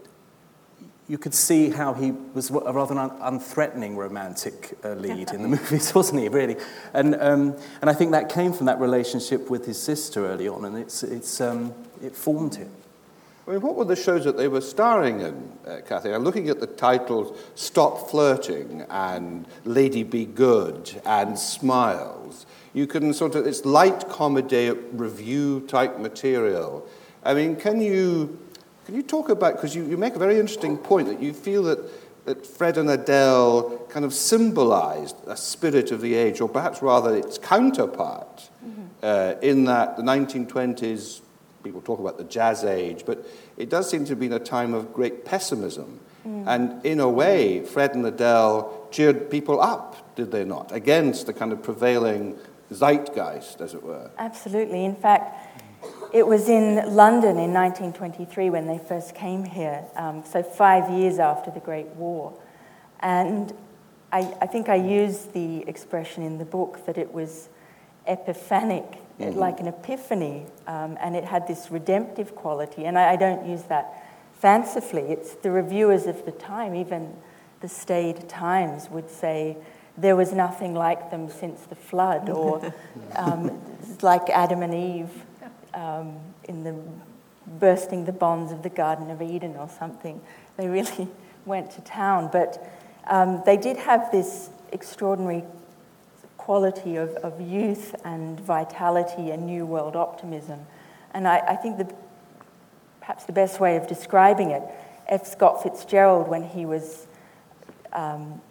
you 1.07 1.17
could 1.17 1.33
see 1.33 1.69
how 1.69 1.93
he 1.93 2.11
was 2.11 2.49
a 2.49 2.71
rather 2.71 2.97
un- 2.97 3.09
unthreatening 3.19 3.95
romantic 3.95 4.77
uh, 4.83 4.93
lead 4.93 5.31
in 5.31 5.41
the 5.41 5.47
movies, 5.57 5.93
wasn't 5.93 6.21
he, 6.21 6.29
really? 6.29 6.55
And, 6.93 7.15
um, 7.15 7.55
and 7.81 7.89
I 7.89 7.93
think 7.93 8.11
that 8.11 8.29
came 8.29 8.53
from 8.53 8.67
that 8.67 8.79
relationship 8.79 9.49
with 9.49 9.65
his 9.65 9.81
sister 9.81 10.25
early 10.25 10.47
on, 10.47 10.65
and 10.65 10.77
it's, 10.77 11.03
it's, 11.03 11.41
um, 11.41 11.73
it 12.01 12.15
formed 12.15 12.55
him. 12.55 12.71
I 13.45 13.51
mean, 13.51 13.61
what 13.61 13.75
were 13.75 13.83
the 13.83 13.95
shows 13.97 14.23
that 14.23 14.37
they 14.37 14.47
were 14.47 14.61
starring 14.61 15.19
in, 15.19 15.51
uh, 15.67 15.81
Kathy? 15.85 16.13
I'm 16.13 16.23
looking 16.23 16.47
at 16.47 16.61
the 16.61 16.67
titles 16.67 17.37
Stop 17.55 18.09
Flirting 18.09 18.85
and 18.89 19.45
Lady 19.65 20.03
Be 20.03 20.25
Good 20.25 21.01
and 21.05 21.37
Smiles. 21.37 22.45
You 22.73 22.87
can 22.87 23.13
sort 23.13 23.35
of, 23.35 23.45
it's 23.45 23.65
light 23.65 24.07
comedy 24.07 24.69
revue 24.69 25.59
type 25.67 25.99
material. 25.99 26.87
I 27.23 27.33
mean, 27.33 27.57
can 27.57 27.81
you, 27.81 28.39
can 28.85 28.95
you 28.95 29.03
talk 29.03 29.27
about, 29.27 29.55
because 29.55 29.75
you, 29.75 29.85
you 29.87 29.97
make 29.97 30.15
a 30.15 30.19
very 30.19 30.39
interesting 30.39 30.77
point 30.77 31.09
that 31.09 31.21
you 31.21 31.33
feel 31.33 31.63
that, 31.63 31.79
that 32.25 32.47
Fred 32.47 32.77
and 32.77 32.89
Adele 32.89 33.77
kind 33.89 34.05
of 34.05 34.13
symbolized 34.13 35.17
a 35.27 35.35
spirit 35.35 35.91
of 35.91 35.99
the 35.99 36.13
age, 36.13 36.39
or 36.39 36.47
perhaps 36.47 36.81
rather 36.81 37.13
its 37.13 37.37
counterpart, 37.37 38.49
mm-hmm. 38.65 38.83
uh, 39.03 39.33
in 39.41 39.65
that 39.65 39.97
the 39.97 40.03
1920s 40.03 41.19
people 41.63 41.81
talk 41.81 41.99
about 41.99 42.17
the 42.17 42.23
jazz 42.23 42.63
age, 42.63 43.03
but 43.05 43.25
it 43.57 43.69
does 43.69 43.89
seem 43.89 44.05
to 44.05 44.09
have 44.09 44.19
been 44.19 44.33
a 44.33 44.39
time 44.39 44.73
of 44.73 44.93
great 44.93 45.25
pessimism. 45.25 45.99
Mm. 46.27 46.47
And 46.47 46.85
in 46.85 46.99
a 46.99 47.09
way, 47.09 47.63
Fred 47.63 47.95
and 47.95 48.05
Adele 48.05 48.87
cheered 48.91 49.29
people 49.29 49.61
up, 49.61 50.15
did 50.15 50.31
they 50.31 50.43
not, 50.43 50.71
against 50.71 51.25
the 51.25 51.33
kind 51.33 51.51
of 51.51 51.61
prevailing 51.63 52.37
zeitgeist, 52.71 53.61
as 53.61 53.73
it 53.73 53.83
were. 53.83 54.09
Absolutely. 54.17 54.85
In 54.85 54.95
fact, 54.95 55.59
it 56.13 56.25
was 56.25 56.47
in 56.47 56.75
London 56.95 57.37
in 57.37 57.53
1923 57.53 58.49
when 58.49 58.67
they 58.67 58.77
first 58.77 59.15
came 59.15 59.43
here, 59.43 59.83
um, 59.95 60.23
so 60.23 60.43
five 60.43 60.89
years 60.89 61.19
after 61.19 61.51
the 61.51 61.59
Great 61.59 61.87
War. 61.87 62.33
And 62.99 63.53
I, 64.11 64.33
I 64.41 64.45
think 64.45 64.69
I 64.69 64.75
used 64.75 65.33
the 65.33 65.67
expression 65.67 66.23
in 66.23 66.37
the 66.37 66.45
book 66.45 66.85
that 66.85 66.97
it 66.97 67.13
was 67.13 67.49
epiphanic 68.07 68.99
mm-hmm. 69.19 69.39
like 69.39 69.59
an 69.59 69.67
epiphany, 69.67 70.45
um, 70.67 70.97
and 71.01 71.15
it 71.15 71.23
had 71.23 71.47
this 71.47 71.69
redemptive 71.69 72.35
quality. 72.35 72.85
And 72.85 72.97
I, 72.97 73.11
I, 73.11 73.15
don't 73.15 73.47
use 73.47 73.63
that 73.63 74.03
fancifully. 74.39 75.03
It's 75.03 75.35
the 75.35 75.51
reviewers 75.51 76.05
of 76.07 76.25
the 76.25 76.31
time, 76.31 76.75
even 76.75 77.15
the 77.61 77.67
staid 77.67 78.27
Times, 78.27 78.89
would 78.89 79.09
say 79.09 79.57
there 79.97 80.15
was 80.15 80.31
nothing 80.33 80.73
like 80.73 81.11
them 81.11 81.29
since 81.29 81.61
the 81.61 81.75
flood, 81.75 82.29
or 82.29 82.73
um, 83.15 83.61
like 84.01 84.29
Adam 84.29 84.63
and 84.63 84.73
Eve 84.73 85.11
um, 85.73 86.17
in 86.45 86.63
the 86.63 86.75
bursting 87.45 88.05
the 88.05 88.11
bonds 88.11 88.51
of 88.51 88.63
the 88.63 88.69
Garden 88.69 89.09
of 89.11 89.21
Eden 89.21 89.55
or 89.57 89.69
something. 89.69 90.21
They 90.57 90.67
really 90.67 91.07
went 91.45 91.71
to 91.71 91.81
town, 91.81 92.29
but 92.31 92.65
um, 93.07 93.41
they 93.45 93.57
did 93.57 93.77
have 93.77 94.11
this 94.11 94.49
extraordinary 94.71 95.43
quality 96.43 96.97
of, 96.97 97.11
of 97.23 97.39
youth 97.39 97.95
and 98.03 98.37
vitality 98.37 99.31
and 99.31 99.45
new 99.45 99.65
world 99.65 99.95
optimism. 99.95 100.59
And 101.13 101.25
I, 101.25 101.37
I 101.37 101.55
think 101.55 101.77
the, 101.77 101.89
perhaps 102.99 103.23
the 103.23 103.31
best 103.31 103.61
way 103.61 103.77
of 103.77 103.87
describing 103.87 104.51
it, 104.51 104.61
F. 105.07 105.25
Scott 105.25 105.63
Fitzgerald, 105.63 106.27
when 106.27 106.43
he 106.43 106.65
was 106.65 107.07
um, 107.93 108.41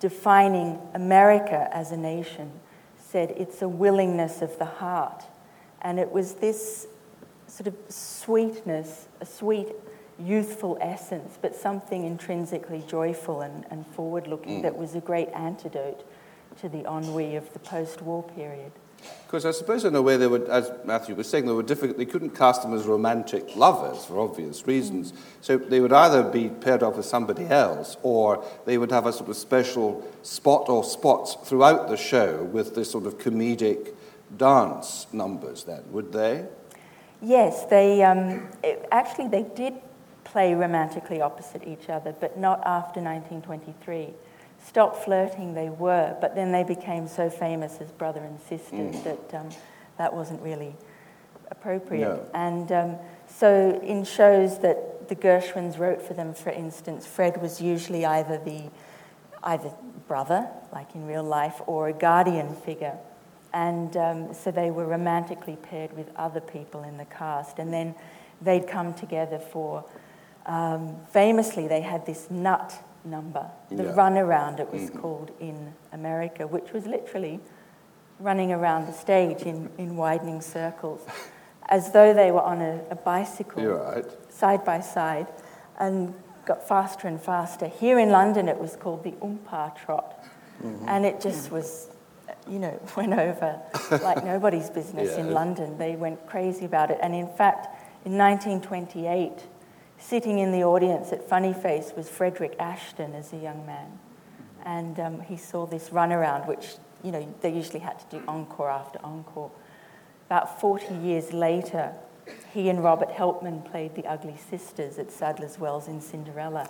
defining 0.00 0.78
America 0.94 1.68
as 1.72 1.92
a 1.92 1.96
nation, 1.98 2.50
said 2.96 3.34
it's 3.36 3.60
a 3.60 3.68
willingness 3.68 4.40
of 4.40 4.58
the 4.58 4.64
heart. 4.64 5.22
And 5.82 6.00
it 6.00 6.10
was 6.10 6.36
this 6.36 6.86
sort 7.48 7.66
of 7.66 7.76
sweetness, 7.90 9.08
a 9.20 9.26
sweet, 9.26 9.68
youthful 10.18 10.78
essence, 10.80 11.38
but 11.42 11.54
something 11.54 12.04
intrinsically 12.04 12.82
joyful 12.88 13.42
and, 13.42 13.66
and 13.70 13.86
forward 13.88 14.26
looking 14.26 14.60
mm. 14.60 14.62
that 14.62 14.74
was 14.74 14.94
a 14.94 15.00
great 15.00 15.28
antidote 15.34 16.02
to 16.60 16.68
the 16.68 16.84
ennui 16.90 17.36
of 17.36 17.52
the 17.52 17.58
post-war 17.58 18.22
period. 18.22 18.72
Because 19.26 19.46
I 19.46 19.50
suppose 19.50 19.84
in 19.84 19.94
a 19.94 20.02
way 20.02 20.16
they 20.16 20.26
were, 20.26 20.48
as 20.50 20.70
Matthew 20.84 21.14
was 21.14 21.28
saying, 21.28 21.46
they 21.46 21.52
were 21.52 21.62
difficult. 21.62 21.98
They 21.98 22.04
couldn't 22.06 22.36
cast 22.36 22.62
them 22.62 22.74
as 22.74 22.84
romantic 22.84 23.56
lovers 23.56 24.04
for 24.04 24.20
obvious 24.20 24.66
reasons. 24.66 25.12
Mm. 25.12 25.16
So 25.40 25.58
they 25.58 25.80
would 25.80 25.92
either 25.92 26.22
be 26.22 26.48
paired 26.48 26.82
off 26.82 26.96
with 26.96 27.06
somebody 27.06 27.46
else, 27.46 27.96
or 28.02 28.44
they 28.66 28.78
would 28.78 28.90
have 28.90 29.06
a 29.06 29.12
sort 29.12 29.30
of 29.30 29.36
special 29.36 30.06
spot 30.22 30.68
or 30.68 30.84
spots 30.84 31.36
throughout 31.44 31.88
the 31.88 31.96
show 31.96 32.44
with 32.44 32.74
this 32.74 32.90
sort 32.90 33.06
of 33.06 33.18
comedic 33.18 33.94
dance 34.36 35.06
numbers. 35.12 35.64
Then 35.64 35.82
would 35.90 36.12
they? 36.12 36.46
Yes, 37.22 37.64
they 37.66 38.02
um, 38.02 38.48
it, 38.62 38.86
actually 38.92 39.28
they 39.28 39.44
did 39.54 39.74
play 40.24 40.54
romantically 40.54 41.20
opposite 41.20 41.66
each 41.66 41.88
other, 41.88 42.14
but 42.20 42.38
not 42.38 42.60
after 42.66 43.00
1923 43.00 44.12
stop 44.66 45.04
flirting, 45.04 45.54
they 45.54 45.68
were, 45.68 46.16
but 46.20 46.34
then 46.34 46.52
they 46.52 46.64
became 46.64 47.08
so 47.08 47.28
famous 47.28 47.78
as 47.80 47.90
brother 47.92 48.20
and 48.20 48.40
sister 48.40 48.76
mm. 48.76 49.04
that 49.04 49.40
um, 49.40 49.48
that 49.98 50.14
wasn't 50.14 50.40
really 50.42 50.74
appropriate. 51.50 52.00
No. 52.00 52.26
And 52.34 52.72
um, 52.72 52.96
so, 53.26 53.80
in 53.82 54.04
shows 54.04 54.60
that 54.60 55.08
the 55.08 55.16
Gershwins 55.16 55.78
wrote 55.78 56.00
for 56.00 56.14
them, 56.14 56.34
for 56.34 56.50
instance, 56.50 57.06
Fred 57.06 57.40
was 57.40 57.60
usually 57.60 58.04
either 58.04 58.38
the 58.38 58.70
either 59.44 59.72
brother, 60.06 60.48
like 60.72 60.94
in 60.94 61.06
real 61.06 61.24
life, 61.24 61.60
or 61.66 61.88
a 61.88 61.92
guardian 61.92 62.54
figure. 62.54 62.96
And 63.52 63.96
um, 63.96 64.34
so 64.34 64.50
they 64.50 64.70
were 64.70 64.86
romantically 64.86 65.56
paired 65.56 65.92
with 65.96 66.10
other 66.16 66.40
people 66.40 66.82
in 66.84 66.96
the 66.96 67.04
cast. 67.04 67.58
And 67.58 67.72
then 67.72 67.94
they'd 68.40 68.66
come 68.66 68.94
together 68.94 69.38
for, 69.38 69.84
um, 70.46 70.96
famously, 71.12 71.68
they 71.68 71.82
had 71.82 72.06
this 72.06 72.30
nut 72.30 72.74
number, 73.04 73.50
the 73.70 73.84
yeah. 73.84 73.92
runaround 73.92 74.60
it 74.60 74.72
was 74.72 74.82
mm-hmm. 74.82 74.98
called 74.98 75.30
in 75.40 75.74
America, 75.92 76.46
which 76.46 76.72
was 76.72 76.86
literally 76.86 77.40
running 78.18 78.52
around 78.52 78.86
the 78.86 78.92
stage 78.92 79.42
in, 79.42 79.70
in 79.78 79.96
widening 79.96 80.40
circles, 80.40 81.04
as 81.68 81.92
though 81.92 82.14
they 82.14 82.30
were 82.30 82.42
on 82.42 82.60
a, 82.60 82.82
a 82.90 82.94
bicycle, 82.94 83.64
right. 83.64 84.04
side 84.30 84.64
by 84.64 84.80
side, 84.80 85.26
and 85.78 86.14
got 86.44 86.66
faster 86.66 87.08
and 87.08 87.20
faster. 87.20 87.66
Here 87.66 87.98
in 87.98 88.10
London, 88.10 88.48
it 88.48 88.58
was 88.58 88.76
called 88.76 89.04
the 89.04 89.12
Oompa 89.12 89.76
Trot, 89.76 90.24
mm-hmm. 90.62 90.88
and 90.88 91.04
it 91.04 91.20
just 91.20 91.50
was, 91.50 91.88
you 92.48 92.58
know, 92.58 92.80
went 92.96 93.12
over 93.12 93.60
like 94.02 94.24
nobody's 94.24 94.70
business 94.70 95.10
yeah. 95.14 95.20
in 95.20 95.32
London. 95.32 95.78
They 95.78 95.96
went 95.96 96.26
crazy 96.26 96.64
about 96.64 96.90
it, 96.90 96.98
and 97.02 97.14
in 97.14 97.28
fact, 97.28 97.66
in 98.04 98.18
1928 98.18 99.32
Sitting 100.02 100.40
in 100.40 100.50
the 100.50 100.64
audience 100.64 101.12
at 101.12 101.28
Funny 101.28 101.54
Face 101.54 101.92
was 101.96 102.08
Frederick 102.08 102.56
Ashton 102.58 103.14
as 103.14 103.32
a 103.32 103.36
young 103.36 103.64
man. 103.64 103.98
And 104.64 104.98
um, 104.98 105.20
he 105.20 105.36
saw 105.36 105.64
this 105.64 105.90
runaround, 105.90 106.48
which, 106.48 106.74
you 107.04 107.12
know, 107.12 107.34
they 107.40 107.52
usually 107.52 107.78
had 107.78 107.98
to 108.00 108.18
do 108.18 108.22
encore 108.26 108.68
after 108.68 108.98
encore. 109.04 109.52
About 110.26 110.60
40 110.60 110.96
years 110.96 111.32
later, 111.32 111.94
he 112.52 112.68
and 112.68 112.82
Robert 112.82 113.10
Helpmann 113.10 113.64
played 113.64 113.94
the 113.94 114.04
Ugly 114.04 114.36
Sisters 114.50 114.98
at 114.98 115.12
Sadler's 115.12 115.58
Wells 115.58 115.86
in 115.86 116.00
Cinderella, 116.00 116.66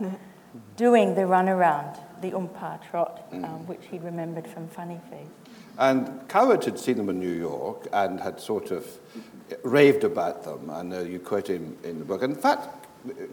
doing 0.77 1.15
the 1.15 1.23
runaround, 1.23 1.99
the 2.21 2.33
Oompa 2.33 2.87
Trot, 2.91 3.27
um, 3.33 3.43
mm. 3.43 3.67
which 3.67 3.87
he 3.91 3.99
remembered 3.99 4.47
from 4.47 4.69
Funny 4.69 5.01
Face. 5.11 5.27
And 5.79 6.29
Coward 6.29 6.65
had 6.65 6.79
seen 6.79 6.99
them 6.99 7.09
in 7.09 7.19
New 7.19 7.35
York 7.35 7.89
and 7.95 8.21
had 8.21 8.41
sort 8.41 8.71
of 8.71 8.87
raved 9.63 10.05
about 10.05 10.45
them. 10.45 10.69
I 10.71 10.83
know 10.83 11.01
you 11.01 11.19
quote 11.19 11.49
him 11.49 11.79
in 11.83 11.99
the 11.99 12.05
book. 12.05 12.23
In 12.23 12.35
fact, 12.35 12.82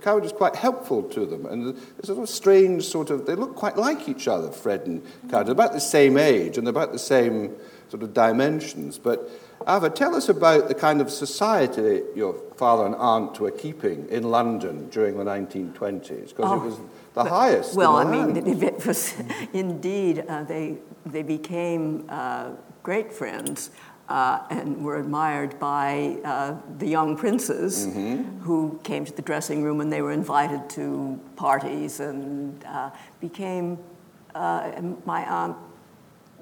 Coward 0.02 0.26
is 0.26 0.32
quite 0.32 0.56
helpful 0.56 1.04
to 1.04 1.26
them. 1.26 1.46
And 1.46 1.76
there's 1.76 1.78
a 2.04 2.06
sort 2.08 2.20
of 2.20 2.30
strange 2.30 2.86
sort 2.86 3.10
of, 3.10 3.26
they 3.26 3.36
look 3.36 3.56
quite 3.56 3.78
like 3.78 4.10
each 4.10 4.28
other, 4.28 4.52
Fred 4.52 4.82
and 4.88 5.04
Coward, 5.30 5.50
about 5.50 5.74
the 5.74 5.80
same 5.80 6.18
age 6.18 6.58
and 6.58 6.68
about 6.68 6.92
the 6.92 7.00
same 7.00 7.56
sort 7.90 8.04
of 8.04 8.14
dimensions. 8.14 8.98
But 8.98 9.30
Ava, 9.68 9.90
tell 9.90 10.16
us 10.16 10.30
about 10.30 10.68
the 10.68 10.76
kind 10.76 11.02
of 11.02 11.12
society 11.12 12.02
your 12.16 12.34
father 12.56 12.86
and 12.86 12.96
aunt 12.96 13.40
were 13.40 13.52
keeping 13.52 14.08
in 14.10 14.24
London 14.24 14.90
during 14.90 15.18
the 15.18 15.24
1920s, 15.24 16.30
because 16.30 16.36
oh, 16.40 16.56
it 16.56 16.66
was 16.66 16.80
the 17.14 17.24
highest. 17.26 17.76
Well, 17.76 17.96
I 17.96 18.06
mean, 18.06 18.36
it 18.38 18.86
was 18.86 19.14
indeed, 19.54 20.26
uh, 20.28 20.44
they, 20.44 20.78
they 21.06 21.24
became 21.24 22.06
uh, 22.10 22.52
great 22.84 23.12
friends 23.12 23.72
uh, 24.10 24.42
and 24.50 24.84
were 24.84 25.00
admired 25.00 25.58
by 25.60 26.18
uh, 26.26 26.56
the 26.80 26.88
young 26.88 27.16
princes 27.16 27.88
mm-hmm. 27.88 28.40
who 28.40 28.80
came 28.84 29.06
to 29.06 29.14
the 29.14 29.22
dressing 29.22 29.64
room 29.64 29.82
and 29.82 29.94
they 29.94 30.02
were 30.02 30.12
invited 30.12 30.68
to 30.72 31.20
parties 31.36 32.00
and 32.00 32.64
uh, 32.66 32.90
became 33.22 33.78
uh, 34.34 34.82
my 35.06 35.24
aunt. 35.26 35.56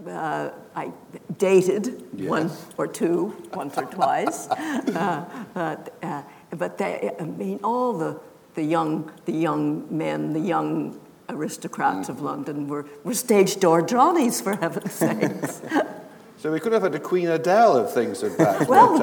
Uh, 0.07 0.51
I 0.75 0.91
dated 1.39 2.03
yes. 2.15 2.29
one 2.29 2.51
or 2.77 2.87
two, 2.87 3.35
once 3.53 3.77
or 3.77 3.85
twice, 3.85 4.47
uh, 4.49 5.25
but, 5.55 5.93
but 6.51 6.77
they, 6.77 7.11
I 7.19 7.23
mean, 7.23 7.59
all 7.63 7.93
the, 7.93 8.19
the 8.53 8.63
young, 8.63 9.11
the 9.25 9.33
young 9.33 9.87
men, 9.89 10.33
the 10.33 10.39
young 10.39 10.99
aristocrats 11.29 12.07
mm. 12.07 12.09
of 12.09 12.21
London 12.21 12.67
were, 12.67 12.85
were 13.03 13.15
stage 13.15 13.59
door 13.59 13.81
Johnnies, 13.81 14.39
for 14.39 14.55
heaven's 14.55 14.91
sakes. 14.93 15.61
So 16.47 16.53
we 16.53 16.61
could 16.61 16.71
have 16.71 16.83
had 16.83 16.95
a 16.95 16.99
Queen 17.01 17.27
Adele 17.27 17.75
if 17.79 17.91
things 17.91 18.21
had 18.21 18.37
backed 18.37 18.69
well, 18.69 18.97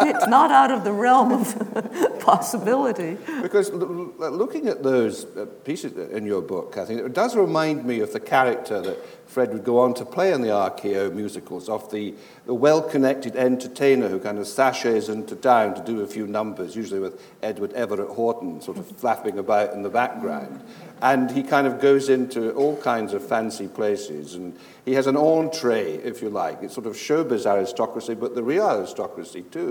it's 0.00 0.26
not 0.26 0.50
out 0.50 0.70
of 0.70 0.84
the 0.84 0.92
realm 0.92 1.32
of 1.32 2.20
possibility. 2.20 3.16
Because 3.42 3.70
l- 3.70 4.12
looking 4.18 4.68
at 4.68 4.82
those 4.82 5.24
uh, 5.36 5.46
pieces 5.64 5.96
in 6.10 6.26
your 6.26 6.42
book, 6.42 6.76
I 6.76 6.84
think 6.84 7.00
it 7.00 7.12
does 7.12 7.36
remind 7.36 7.84
me 7.84 8.00
of 8.00 8.12
the 8.12 8.20
character 8.20 8.80
that 8.80 8.98
Fred 9.28 9.52
would 9.52 9.64
go 9.64 9.78
on 9.78 9.92
to 9.94 10.06
play 10.06 10.32
in 10.32 10.40
the 10.40 10.48
RKO 10.48 11.12
musicals, 11.12 11.68
of 11.68 11.90
the, 11.92 12.14
the 12.46 12.54
well-connected 12.54 13.36
entertainer 13.36 14.08
who 14.08 14.18
kind 14.18 14.38
of 14.38 14.46
sashays 14.46 15.10
into 15.10 15.36
town 15.36 15.74
to 15.74 15.84
do 15.84 16.00
a 16.00 16.06
few 16.06 16.26
numbers, 16.26 16.74
usually 16.74 16.98
with 16.98 17.22
Edward 17.42 17.74
Everett 17.74 18.08
Horton 18.08 18.62
sort 18.62 18.78
of 18.78 18.86
flapping 18.86 19.38
about 19.38 19.74
in 19.74 19.82
the 19.82 19.90
background. 19.90 20.62
And 21.02 21.30
he 21.30 21.42
kind 21.42 21.66
of 21.66 21.78
goes 21.78 22.08
into 22.08 22.52
all 22.54 22.76
kinds 22.78 23.12
of 23.12 23.24
fancy 23.24 23.68
places, 23.68 24.34
and 24.34 24.58
he 24.84 24.94
has 24.94 25.06
an 25.06 25.16
entree, 25.16 25.96
if 25.96 26.22
you 26.22 26.30
like. 26.30 26.62
It's 26.62 26.74
sort 26.74 26.86
of 26.86 26.94
showbiz 26.94 27.44
aristocracy, 27.46 28.14
but 28.14 28.34
the 28.34 28.42
real 28.42 28.66
aristocracy 28.66 29.42
too. 29.42 29.67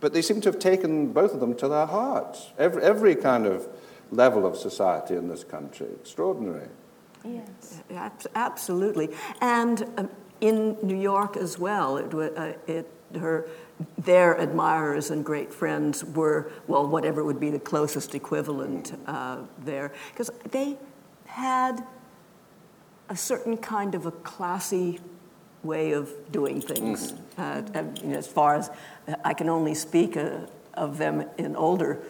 But 0.00 0.12
they 0.12 0.22
seem 0.22 0.40
to 0.40 0.48
have 0.50 0.58
taken 0.58 1.12
both 1.12 1.32
of 1.32 1.40
them 1.40 1.54
to 1.56 1.68
their 1.68 1.86
hearts. 1.86 2.50
Every, 2.58 2.82
every 2.82 3.14
kind 3.14 3.46
of 3.46 3.68
level 4.10 4.44
of 4.44 4.56
society 4.56 5.14
in 5.14 5.28
this 5.28 5.44
country. 5.44 5.86
Extraordinary. 6.00 6.68
Yes. 7.24 7.82
Absolutely. 8.34 9.10
And 9.40 9.84
um, 9.96 10.10
in 10.40 10.76
New 10.82 11.00
York 11.00 11.36
as 11.36 11.58
well, 11.58 11.96
it, 11.98 12.12
uh, 12.12 12.52
it, 12.66 12.90
her, 13.18 13.46
their 13.96 14.38
admirers 14.40 15.10
and 15.10 15.24
great 15.24 15.52
friends 15.54 16.04
were, 16.04 16.50
well, 16.66 16.86
whatever 16.86 17.24
would 17.24 17.40
be 17.40 17.50
the 17.50 17.60
closest 17.60 18.14
equivalent 18.14 18.98
uh, 19.06 19.38
there. 19.64 19.92
Because 20.10 20.30
they 20.50 20.76
had 21.26 21.84
a 23.08 23.16
certain 23.16 23.56
kind 23.56 23.94
of 23.94 24.06
a 24.06 24.10
classy 24.10 25.00
way 25.62 25.92
of 25.92 26.10
doing 26.32 26.60
things. 26.60 27.14
Uh, 27.38 27.62
you 28.02 28.08
know, 28.08 28.18
as 28.18 28.26
far 28.26 28.54
as 28.56 28.70
I 29.24 29.34
can 29.34 29.48
only 29.48 29.74
speak 29.74 30.16
uh, 30.16 30.46
of 30.74 30.98
them 30.98 31.24
in 31.38 31.56
older, 31.56 32.02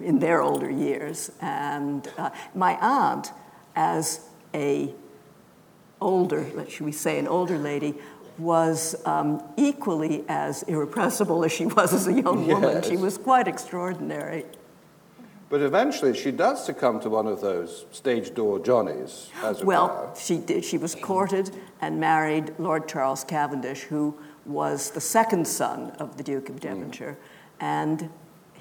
in 0.00 0.18
their 0.18 0.42
older 0.42 0.70
years. 0.70 1.30
And 1.40 2.08
uh, 2.18 2.30
my 2.54 2.76
aunt, 2.80 3.32
as 3.76 4.28
a 4.54 4.92
older, 6.00 6.46
let 6.54 6.70
should 6.70 6.86
we 6.86 6.92
say, 6.92 7.18
an 7.18 7.28
older 7.28 7.58
lady, 7.58 7.94
was 8.38 8.96
um, 9.04 9.42
equally 9.56 10.24
as 10.28 10.62
irrepressible 10.64 11.44
as 11.44 11.52
she 11.52 11.66
was 11.66 11.92
as 11.92 12.06
a 12.06 12.12
young 12.12 12.46
woman. 12.46 12.82
She 12.82 12.96
was 12.96 13.18
quite 13.18 13.46
extraordinary. 13.46 14.44
But 15.50 15.62
eventually 15.62 16.16
she 16.16 16.30
does 16.30 16.64
succumb 16.64 17.00
to 17.00 17.10
one 17.10 17.26
of 17.26 17.40
those 17.40 17.84
stage 17.90 18.34
door 18.34 18.60
Johnnies, 18.60 19.30
as 19.42 19.60
it 19.60 19.66
Well, 19.66 19.88
were. 19.88 20.18
she 20.18 20.38
did. 20.38 20.64
She 20.64 20.78
was 20.78 20.94
courted 20.94 21.50
and 21.80 21.98
married 21.98 22.54
Lord 22.58 22.88
Charles 22.88 23.24
Cavendish, 23.24 23.82
who 23.82 24.16
was 24.46 24.90
the 24.90 25.00
second 25.00 25.46
son 25.46 25.90
of 25.98 26.16
the 26.16 26.22
Duke 26.22 26.48
of 26.48 26.60
Devonshire, 26.60 27.16
and 27.60 28.10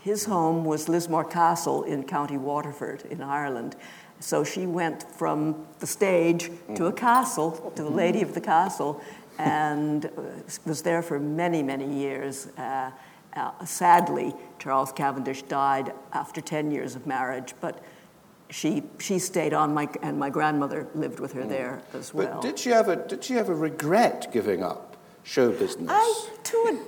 his 0.02 0.26
home 0.26 0.66
was 0.66 0.88
Lismore 0.88 1.26
Castle 1.26 1.84
in 1.84 2.04
County 2.04 2.38
Waterford 2.38 3.04
in 3.10 3.22
Ireland. 3.22 3.76
So 4.20 4.44
she 4.44 4.66
went 4.66 5.04
from 5.04 5.66
the 5.80 5.88
stage 5.88 6.52
to 6.76 6.88
a 6.88 6.94
castle, 6.94 7.72
to 7.76 7.84
the 7.84 7.90
lady 7.90 8.22
of 8.22 8.34
the 8.34 8.42
castle, 8.42 9.02
and 9.38 10.06
uh, 10.06 10.10
was 10.66 10.82
there 10.82 11.02
for 11.02 11.20
many, 11.20 11.64
many 11.64 11.92
years. 11.92 12.48
Uh, 12.58 12.92
uh, 13.36 13.66
sadly, 13.66 14.34
Charles 14.58 14.92
Cavendish 14.92 15.44
died 15.44 15.94
after 16.12 16.42
10 16.42 16.72
years 16.72 16.96
of 16.96 17.08
marriage, 17.08 17.54
but 17.62 17.82
she, 18.50 18.84
she 19.00 19.20
stayed 19.20 19.54
on, 19.54 19.74
my, 19.74 19.88
and 20.02 20.20
my 20.20 20.30
grandmother 20.30 20.88
lived 20.96 21.20
with 21.20 21.34
her 21.34 21.46
there 21.46 21.82
as 21.94 22.14
well. 22.14 22.36
But 22.36 22.42
did 22.42 22.60
she 22.60 22.74
ever 22.74 22.96
did 22.96 23.24
she 23.24 23.38
ever 23.38 23.54
regret 23.54 24.30
giving 24.34 24.64
up 24.64 24.89
show 25.24 25.52
business? 25.52 25.90
I, 25.92 26.28
to 26.44 26.82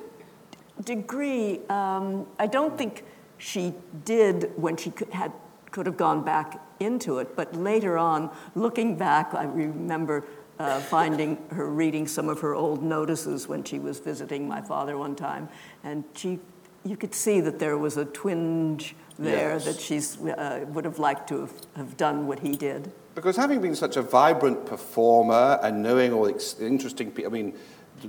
a 0.79 0.83
degree, 0.83 1.59
um, 1.69 2.27
I 2.39 2.47
don't 2.47 2.77
think 2.77 3.03
she 3.37 3.73
did 4.05 4.51
when 4.55 4.77
she 4.77 4.91
could, 4.91 5.09
had, 5.09 5.31
could 5.71 5.85
have 5.85 5.97
gone 5.97 6.23
back 6.23 6.59
into 6.79 7.19
it. 7.19 7.35
But 7.35 7.55
later 7.55 7.97
on, 7.97 8.29
looking 8.55 8.95
back, 8.95 9.33
I 9.33 9.43
remember 9.43 10.23
uh, 10.59 10.79
finding 10.79 11.37
her 11.51 11.69
reading 11.69 12.07
some 12.07 12.29
of 12.29 12.39
her 12.41 12.53
old 12.53 12.83
notices 12.83 13.47
when 13.47 13.63
she 13.63 13.79
was 13.79 13.99
visiting 13.99 14.47
my 14.47 14.61
father 14.61 14.97
one 14.97 15.15
time, 15.15 15.49
and 15.83 16.03
she, 16.13 16.39
you 16.85 16.95
could 16.95 17.15
see 17.15 17.41
that 17.41 17.57
there 17.57 17.77
was 17.77 17.97
a 17.97 18.05
twinge 18.05 18.95
there 19.17 19.53
Yes. 19.53 19.65
that 19.65 19.79
she 19.79 19.99
uh, 20.31 20.65
would 20.67 20.85
have 20.85 20.99
liked 20.99 21.27
to 21.29 21.41
have, 21.41 21.53
have 21.75 21.97
done 21.97 22.27
what 22.27 22.39
he 22.39 22.55
did. 22.55 22.91
Because 23.15 23.35
having 23.35 23.61
been 23.61 23.75
such 23.75 23.97
a 23.97 24.01
vibrant 24.01 24.65
performer 24.65 25.59
and 25.61 25.83
knowing 25.83 26.13
all 26.13 26.23
the 26.23 26.55
interesting 26.59 27.11
people, 27.11 27.31
I 27.31 27.33
mean, 27.33 27.53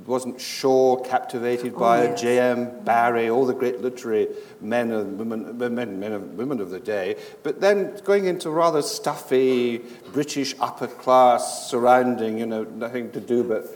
wasn't 0.06 0.40
Shaw 0.40 0.96
captivated 1.02 1.74
by 1.76 2.00
Oh, 2.00 2.02
yes. 2.04 2.20
J.M. 2.20 2.84
Barrie, 2.84 3.28
all 3.30 3.46
the 3.46 3.54
great 3.54 3.80
literary 3.80 4.28
men 4.60 4.90
and 4.90 5.18
women, 5.18 5.56
men, 5.58 5.98
men 6.00 6.12
and 6.12 6.36
women 6.36 6.60
of 6.60 6.70
the 6.70 6.80
day, 6.80 7.16
but 7.42 7.60
then 7.60 7.96
going 8.04 8.26
into 8.26 8.50
rather 8.50 8.82
stuffy 8.82 9.78
British 10.12 10.54
upper 10.60 10.86
class 10.86 11.70
surrounding, 11.70 12.38
you 12.38 12.46
know, 12.46 12.64
nothing 12.64 13.10
to 13.12 13.20
do 13.20 13.42
but 13.44 13.66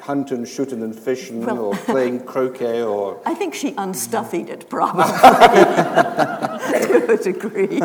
hunting, 0.00 0.46
shooting, 0.46 0.82
and 0.82 0.98
fishing, 0.98 1.44
Well- 1.44 1.58
or 1.58 1.74
playing 1.76 2.20
croquet, 2.24 2.82
or 2.82 3.20
I 3.26 3.34
think 3.34 3.54
she 3.54 3.72
unstuffied 3.72 4.48
it 4.48 4.68
probably 4.70 5.04
to 6.86 7.12
a 7.12 7.16
degree. 7.22 7.80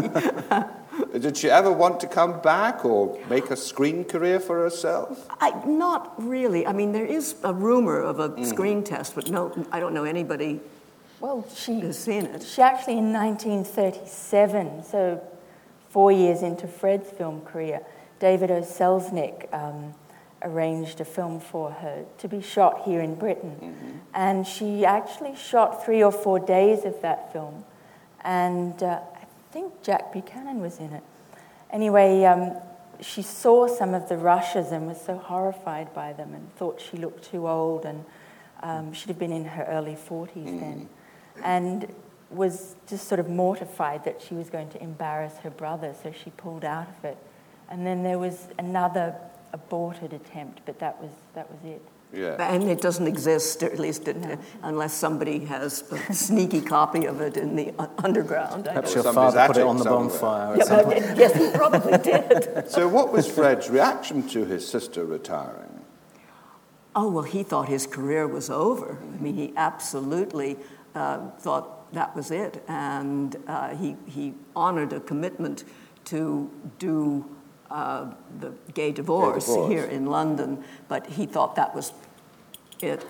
Did 1.20 1.38
she 1.38 1.50
ever 1.50 1.72
want 1.72 2.00
to 2.02 2.08
come 2.08 2.40
back 2.42 2.84
or 2.86 3.18
make 3.30 3.50
a 3.52 3.56
screen 3.56 4.04
career 4.04 4.40
for 4.40 4.60
herself? 4.60 5.26
I, 5.40 5.52
not 5.66 6.14
really. 6.18 6.66
I 6.68 6.74
mean, 6.74 6.92
there 6.92 7.06
is 7.06 7.36
a 7.44 7.54
rumor 7.54 8.00
of 8.02 8.20
a 8.20 8.46
screen 8.46 8.84
test, 8.84 9.16
but 9.16 9.30
no, 9.30 9.52
I 9.72 9.80
don't 9.80 9.94
know 9.94 10.04
anybody 10.04 10.60
Well, 11.20 11.46
she, 11.56 11.80
has 11.82 11.98
seen 11.98 12.26
it. 12.26 12.44
she 12.44 12.62
actually 12.62 12.98
in 12.98 13.14
1937, 13.14 14.84
so 14.84 15.22
four 15.90 16.12
years 16.12 16.42
into 16.42 16.68
Fred's 16.68 17.10
film 17.12 17.42
career, 17.42 17.82
David 18.20 18.52
O. 18.52 18.62
Selznick 18.62 19.54
um, 19.54 19.94
arranged 20.42 21.02
a 21.02 21.06
film 21.06 21.40
for 21.40 21.72
her 21.72 22.06
to 22.18 22.28
be 22.28 22.42
shot 22.42 22.84
here 22.84 23.02
in 23.02 23.16
Britain. 23.16 24.02
And 24.14 24.46
she 24.46 24.86
actually 24.86 25.36
shot 25.36 25.86
three 25.86 26.04
or 26.04 26.12
four 26.12 26.40
days 26.40 26.86
of 26.86 27.02
that 27.02 27.32
film. 27.34 27.64
And 28.24 28.82
uh, 28.82 29.00
I 29.15 29.15
think 29.56 29.82
Jack 29.82 30.12
Buchanan 30.12 30.60
was 30.60 30.80
in 30.80 30.92
it. 30.92 31.04
Anyway, 31.72 32.26
um, 32.26 32.58
she 33.00 33.22
saw 33.22 33.68
some 33.68 33.94
of 33.94 34.10
the 34.10 34.18
rushes 34.18 34.74
and 34.74 34.86
was 34.86 35.00
so 35.00 35.18
horrified 35.18 35.94
by 35.94 36.12
them 36.12 36.34
and 36.34 36.54
thought 36.58 36.82
she 36.82 36.98
looked 36.98 37.32
too 37.32 37.48
old 37.48 37.86
and 37.86 38.04
um, 38.64 38.92
she'd 38.92 39.08
have 39.08 39.18
been 39.18 39.32
in 39.32 39.46
her 39.46 39.64
early 39.64 39.96
40s 39.96 40.60
then. 40.60 40.90
And 41.42 41.88
was 42.30 42.76
just 42.86 43.08
sort 43.08 43.22
of 43.22 43.30
mortified 43.30 44.04
that 44.04 44.22
she 44.22 44.34
was 44.34 44.50
going 44.50 44.68
to 44.72 44.84
embarrass 44.84 45.38
her 45.38 45.52
brother, 45.52 45.96
so 46.04 46.12
she 46.12 46.32
pulled 46.32 46.66
out 46.66 46.90
of 46.90 47.06
it. 47.06 47.18
And 47.70 47.88
then 47.88 48.04
there 48.04 48.20
was 48.20 48.50
another 48.60 49.16
aborted 49.54 50.12
attempt, 50.12 50.64
but 50.66 50.80
that 50.80 51.02
was, 51.02 51.12
that 51.34 51.50
was 51.50 51.60
it. 51.64 51.82
Yeah. 52.14 52.36
And 52.40 52.64
it 52.70 52.80
doesn't 52.80 53.08
exist, 53.08 53.62
or 53.62 53.66
at 53.68 53.80
least 53.80 54.08
it, 54.08 54.16
unless 54.64 54.94
somebody 54.94 55.40
has 55.46 55.84
a 55.92 56.14
sneaky 56.14 56.62
copy 56.62 57.06
of 57.06 57.20
it 57.20 57.36
in 57.36 57.56
the 57.58 57.74
underground. 58.04 58.66
Perhaps 58.66 58.96
your 58.96 59.04
father 59.04 59.46
put 59.48 59.58
it 59.58 59.64
on 59.64 59.78
the 59.78 59.84
somewhere. 59.84 60.10
bonfire. 60.10 60.56
Yeah, 60.58 60.84
but 60.84 60.98
it- 60.98 61.18
yes, 61.18 61.34
he 61.36 61.52
probably 61.58 61.98
did. 62.04 62.70
So, 62.70 62.88
what 62.88 63.12
was 63.12 63.30
Fred's 63.30 63.70
reaction 63.70 64.28
to 64.30 64.46
his 64.46 64.66
sister 64.66 65.04
retiring? 65.06 65.84
Oh, 66.96 67.12
well, 67.12 67.24
he 67.26 67.44
thought 67.44 67.68
his 67.68 67.86
career 67.86 68.26
was 68.28 68.50
over. 68.50 68.98
I 69.02 69.22
mean, 69.22 69.36
he 69.36 69.52
absolutely 69.58 70.56
uh, 70.94 71.30
thought 71.40 71.92
that 71.92 72.16
was 72.16 72.32
it. 72.32 72.64
And 72.70 73.36
uh, 73.48 73.76
he, 73.76 73.98
he 74.06 74.34
honored 74.56 74.94
a 74.94 75.02
commitment 75.02 75.66
to 76.06 76.50
do 76.80 77.26
uh, 77.76 78.10
the 78.40 78.54
gay 78.74 78.94
divorce, 78.94 79.48
divorce. 79.48 79.70
here 79.70 79.84
in 79.84 80.06
London, 80.06 80.64
but 80.88 81.06
he 81.08 81.26
thought 81.26 81.58
that 81.58 81.76
was 81.76 81.92
it. 82.80 83.06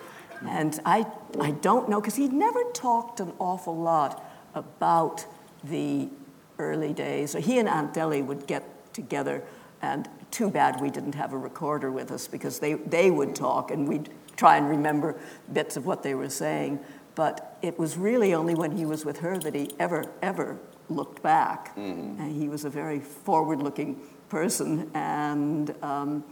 And 0.47 0.79
I, 0.85 1.05
I 1.39 1.51
don't 1.51 1.87
know, 1.87 2.01
because 2.01 2.15
he 2.15 2.27
never 2.29 2.63
talked 2.73 3.19
an 3.19 3.33
awful 3.37 3.77
lot 3.77 4.25
about 4.55 5.23
the 5.63 6.09
early 6.57 6.93
days. 6.93 7.31
So 7.31 7.39
he 7.39 7.59
and 7.59 7.69
Aunt 7.69 7.93
Deli 7.93 8.23
would 8.23 8.47
get 8.47 8.63
together, 8.91 9.43
and 9.83 10.09
too 10.31 10.49
bad 10.49 10.81
we 10.81 10.89
didn't 10.89 11.13
have 11.13 11.31
a 11.31 11.37
recorder 11.37 11.91
with 11.91 12.11
us 12.11 12.27
because 12.27 12.57
they, 12.57 12.73
they 12.73 13.11
would 13.11 13.35
talk 13.35 13.69
and 13.69 13.87
we'd 13.87 14.09
try 14.35 14.57
and 14.57 14.67
remember 14.67 15.15
bits 15.53 15.77
of 15.77 15.85
what 15.85 16.01
they 16.01 16.15
were 16.15 16.29
saying. 16.29 16.79
But 17.13 17.55
it 17.61 17.77
was 17.77 17.97
really 17.97 18.33
only 18.33 18.55
when 18.55 18.71
he 18.75 18.85
was 18.85 19.05
with 19.05 19.19
her 19.19 19.37
that 19.37 19.53
he 19.53 19.69
ever, 19.79 20.11
ever 20.23 20.57
looked 20.89 21.21
back. 21.21 21.71
And 21.77 22.35
he 22.35 22.49
was 22.49 22.65
a 22.65 22.69
very 22.69 22.99
forward 22.99 23.61
looking 23.61 24.01
person, 24.29 24.89
and 24.93 25.75
um, 25.81 26.23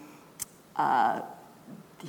uh, 0.75 1.21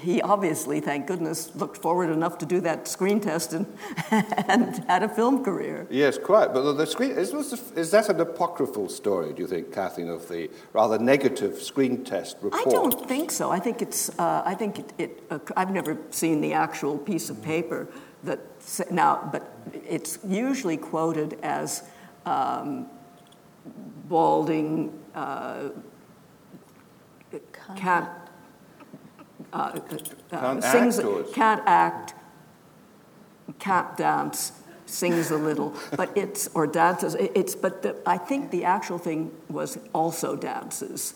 he 0.00 0.20
obviously, 0.22 0.80
thank 0.80 1.06
goodness, 1.06 1.54
looked 1.54 1.76
forward 1.76 2.10
enough 2.10 2.38
to 2.38 2.46
do 2.46 2.60
that 2.60 2.88
screen 2.88 3.20
test 3.20 3.52
and, 3.52 3.66
and 4.10 4.84
had 4.88 5.02
a 5.02 5.08
film 5.08 5.44
career. 5.44 5.86
Yes, 5.88 6.18
quite. 6.18 6.52
But 6.52 6.72
the 6.72 6.86
screen 6.86 7.12
is, 7.12 7.32
was 7.32 7.50
the, 7.50 7.80
is 7.80 7.90
that 7.92 8.08
an 8.08 8.20
apocryphal 8.20 8.88
story? 8.88 9.32
Do 9.32 9.42
you 9.42 9.48
think, 9.48 9.72
Kathleen, 9.72 10.08
of 10.08 10.28
the 10.28 10.50
rather 10.72 10.98
negative 10.98 11.62
screen 11.62 12.04
test 12.04 12.38
report? 12.40 12.66
I 12.66 12.70
don't 12.70 13.08
think 13.08 13.30
so. 13.30 13.50
I 13.50 13.60
think 13.60 13.82
it's. 13.82 14.10
Uh, 14.18 14.42
I 14.44 14.54
think 14.54 14.80
it. 14.80 14.92
it 14.98 15.22
uh, 15.30 15.38
I've 15.56 15.70
never 15.70 15.96
seen 16.10 16.40
the 16.40 16.54
actual 16.54 16.98
piece 16.98 17.30
of 17.30 17.40
paper, 17.42 17.88
that 18.24 18.40
now, 18.90 19.28
but 19.32 19.56
it's 19.86 20.18
usually 20.26 20.76
quoted 20.76 21.38
as 21.42 21.84
um, 22.26 22.86
balding, 24.08 24.98
uh, 25.14 25.68
can't, 27.76 28.08
uh, 29.52 29.56
uh, 29.56 29.80
Can't 30.30 30.62
sings, 30.64 30.98
act 30.98 31.06
or- 31.08 31.22
can't 31.32 31.62
act, 31.66 32.14
can't 33.58 33.96
dance, 33.96 34.52
sings 34.86 35.30
a 35.30 35.36
little, 35.36 35.74
but 35.96 36.10
it's 36.16 36.48
or 36.54 36.66
dances. 36.66 37.14
It- 37.14 37.32
It's 37.34 37.54
but 37.54 37.82
the, 37.82 37.96
I 38.06 38.18
think 38.18 38.50
the 38.50 38.64
actual 38.64 38.98
thing 38.98 39.30
was 39.48 39.78
also 39.92 40.36
dances. 40.36 41.14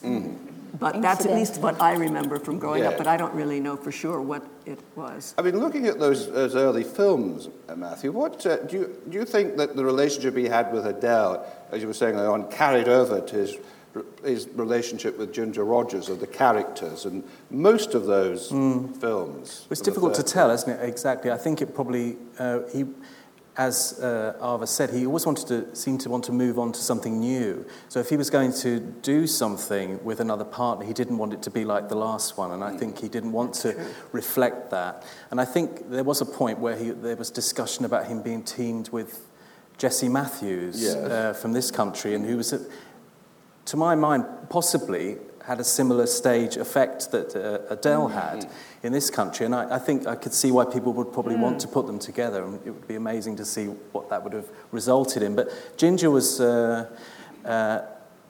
But 0.79 1.01
that's 1.03 1.25
at 1.25 1.33
least 1.33 1.61
what 1.61 1.81
I 1.81 1.95
remember 1.95 2.39
from 2.39 2.59
growing 2.59 2.85
up. 2.85 2.93
Yeah. 2.93 2.99
But 2.99 3.07
I 3.07 3.17
don't 3.17 3.35
really 3.35 3.59
know 3.59 3.75
for 3.77 3.91
sure 3.91 4.21
what 4.21 4.45
it 4.67 4.79
was. 4.95 5.35
I 5.39 5.43
mean, 5.43 5.59
looking 5.59 5.87
at 5.87 5.99
those, 5.99 6.31
those 6.31 6.55
early 6.55 6.85
films, 6.85 7.49
uh, 7.69 7.75
Matthew, 7.75 8.13
what 8.13 8.45
uh, 8.47 8.57
do 8.59 8.77
you 8.77 8.97
do 9.09 9.19
you 9.19 9.25
think 9.25 9.57
that 9.57 9.75
the 9.77 9.85
relationship 9.85 10.37
he 10.37 10.45
had 10.45 10.71
with 10.73 10.87
Adele, 10.87 11.45
as 11.73 11.81
you 11.81 11.89
were 11.89 11.95
saying 11.95 12.15
earlier 12.17 12.31
on, 12.31 12.49
carried 12.51 12.87
over 12.87 13.21
to 13.21 13.35
his 13.35 13.57
his 14.25 14.49
relationship 14.55 15.19
with 15.19 15.33
Ginger 15.33 15.65
Rogers 15.65 16.09
or 16.11 16.15
the 16.17 16.27
characters 16.27 17.05
and 17.05 17.23
most 17.51 17.95
of 17.95 18.07
those 18.07 18.49
films? 19.01 19.67
It's 19.71 19.81
difficult 19.81 20.15
to 20.15 20.23
tell, 20.23 20.51
isn't 20.51 20.69
it? 20.71 20.89
Exactly. 20.89 21.31
I 21.31 21.39
think 21.39 21.63
it 21.63 21.75
probably 21.75 22.17
uh, 22.39 22.61
he, 22.73 22.85
as 23.57 23.99
uh, 24.01 24.35
Ava 24.41 24.67
said, 24.69 24.91
he 24.91 25.05
always 25.05 25.27
wanted 25.27 25.49
to 25.49 25.75
seem 25.75 25.99
to 25.99 26.09
want 26.09 26.23
to 26.25 26.33
move 26.33 26.59
on 26.61 26.71
to 26.73 26.81
something 26.81 27.19
new. 27.19 27.67
So 27.89 27.99
if 27.99 28.09
he 28.09 28.17
was 28.17 28.31
going 28.31 28.53
to 28.55 28.79
do 28.79 29.27
something 29.27 30.03
with 30.05 30.21
another 30.21 30.45
partner, 30.45 30.85
he 30.87 30.93
didn't 30.93 31.19
want 31.19 31.33
it 31.33 31.43
to 31.43 31.51
be 31.51 31.65
like 31.65 31.89
the 31.89 31.97
last 31.97 32.39
one, 32.39 32.53
and 32.53 32.63
I 32.63 32.77
think 32.77 32.99
he 32.99 33.09
didn't 33.09 33.33
want 33.33 33.55
to 33.55 33.75
reflect 34.13 34.71
that. 34.71 35.05
And 35.33 35.41
I 35.41 35.45
think 35.45 35.91
there 35.91 36.05
was 36.05 36.21
a 36.21 36.27
point 36.27 36.61
where 36.61 36.77
he, 36.77 36.91
there 36.91 37.17
was 37.17 37.31
discussion 37.33 37.85
about 37.85 38.07
him 38.07 38.23
being 38.23 38.45
teamed 38.45 38.91
with 38.91 39.27
Jessie 39.77 40.09
Matthews 40.09 40.81
Yes. 40.83 40.95
uh, 40.95 41.33
from 41.33 41.53
this 41.53 41.71
country, 41.73 42.15
and 42.15 42.25
who 42.25 42.37
was. 42.37 42.53
A, 42.53 42.61
to 43.69 43.77
my 43.77 43.95
mind, 43.95 44.25
possibly 44.49 45.19
had 45.45 45.61
a 45.61 45.65
similar 45.65 46.07
stage 46.07 46.57
effect 46.57 47.11
that 47.11 47.35
uh, 47.35 47.73
Adele 47.73 48.09
had 48.09 48.51
in 48.83 48.93
this 48.93 49.11
country. 49.11 49.47
And 49.47 49.55
I, 49.55 49.77
I 49.77 49.79
think 49.79 50.07
I 50.07 50.15
could 50.15 50.33
see 50.33 50.51
why 50.51 50.65
people 50.65 50.93
would 50.95 51.13
probably 51.13 51.37
want 51.37 51.61
to 51.61 51.69
put 51.69 51.87
them 51.87 51.99
together, 51.99 52.45
and 52.45 52.55
it 52.67 52.71
would 52.71 52.89
be 52.89 52.97
amazing 52.97 53.37
to 53.37 53.45
see 53.45 53.67
what 53.93 54.09
that 54.11 54.23
would 54.25 54.33
have 54.33 54.49
resulted 54.73 55.23
in. 55.23 55.35
But 55.35 55.49
Ginger 55.77 56.11
was 56.11 56.41
uh, 56.41 56.89
uh, 57.45 57.81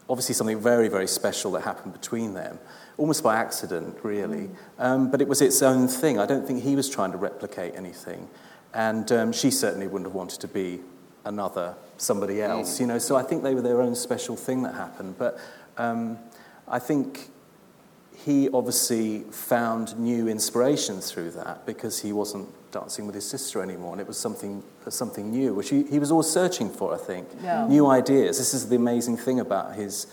obviously 0.08 0.34
something 0.34 0.60
very, 0.60 0.88
very 0.88 1.08
special 1.08 1.52
that 1.52 1.62
happened 1.62 1.92
between 1.92 2.34
them. 2.34 2.58
Almost 2.96 3.22
by 3.22 3.36
accident, 3.36 3.96
really. 4.02 4.50
Um, 4.78 5.10
but 5.10 5.20
it 5.20 5.28
was 5.28 5.40
its 5.40 5.62
own 5.62 5.86
thing. 5.86 6.18
I 6.18 6.26
don't 6.26 6.46
think 6.46 6.62
he 6.64 6.74
was 6.74 6.88
trying 6.90 7.12
to 7.12 7.18
replicate 7.18 7.74
anything. 7.76 8.28
And 8.74 9.10
um, 9.12 9.32
she 9.32 9.52
certainly 9.52 9.86
wouldn't 9.86 10.06
have 10.06 10.14
wanted 10.14 10.40
to 10.40 10.48
be 10.48 10.80
another 11.28 11.74
somebody 11.98 12.42
else, 12.42 12.80
you 12.80 12.86
know. 12.86 12.98
So 12.98 13.14
I 13.16 13.22
think 13.22 13.42
they 13.42 13.54
were 13.54 13.62
their 13.62 13.80
own 13.82 13.94
special 13.94 14.34
thing 14.36 14.62
that 14.62 14.74
happened. 14.74 15.16
But 15.18 15.38
um, 15.76 16.18
I 16.66 16.78
think 16.78 17.28
he 18.16 18.48
obviously 18.50 19.20
found 19.30 19.96
new 19.98 20.26
inspiration 20.28 21.00
through 21.00 21.30
that 21.32 21.64
because 21.66 22.00
he 22.00 22.12
wasn't 22.12 22.48
dancing 22.72 23.06
with 23.06 23.14
his 23.14 23.28
sister 23.28 23.62
anymore, 23.62 23.92
and 23.92 24.00
it 24.00 24.06
was 24.08 24.18
something 24.18 24.62
something 24.88 25.30
new, 25.30 25.52
which 25.54 25.68
he, 25.68 25.82
he 25.84 25.98
was 25.98 26.10
always 26.10 26.26
searching 26.28 26.70
for. 26.70 26.94
I 26.94 26.98
think 26.98 27.28
Yeah. 27.42 27.66
new 27.68 27.86
ideas. 27.86 28.38
This 28.38 28.54
is 28.54 28.68
the 28.68 28.76
amazing 28.76 29.18
thing 29.18 29.38
about 29.38 29.74
his 29.74 30.06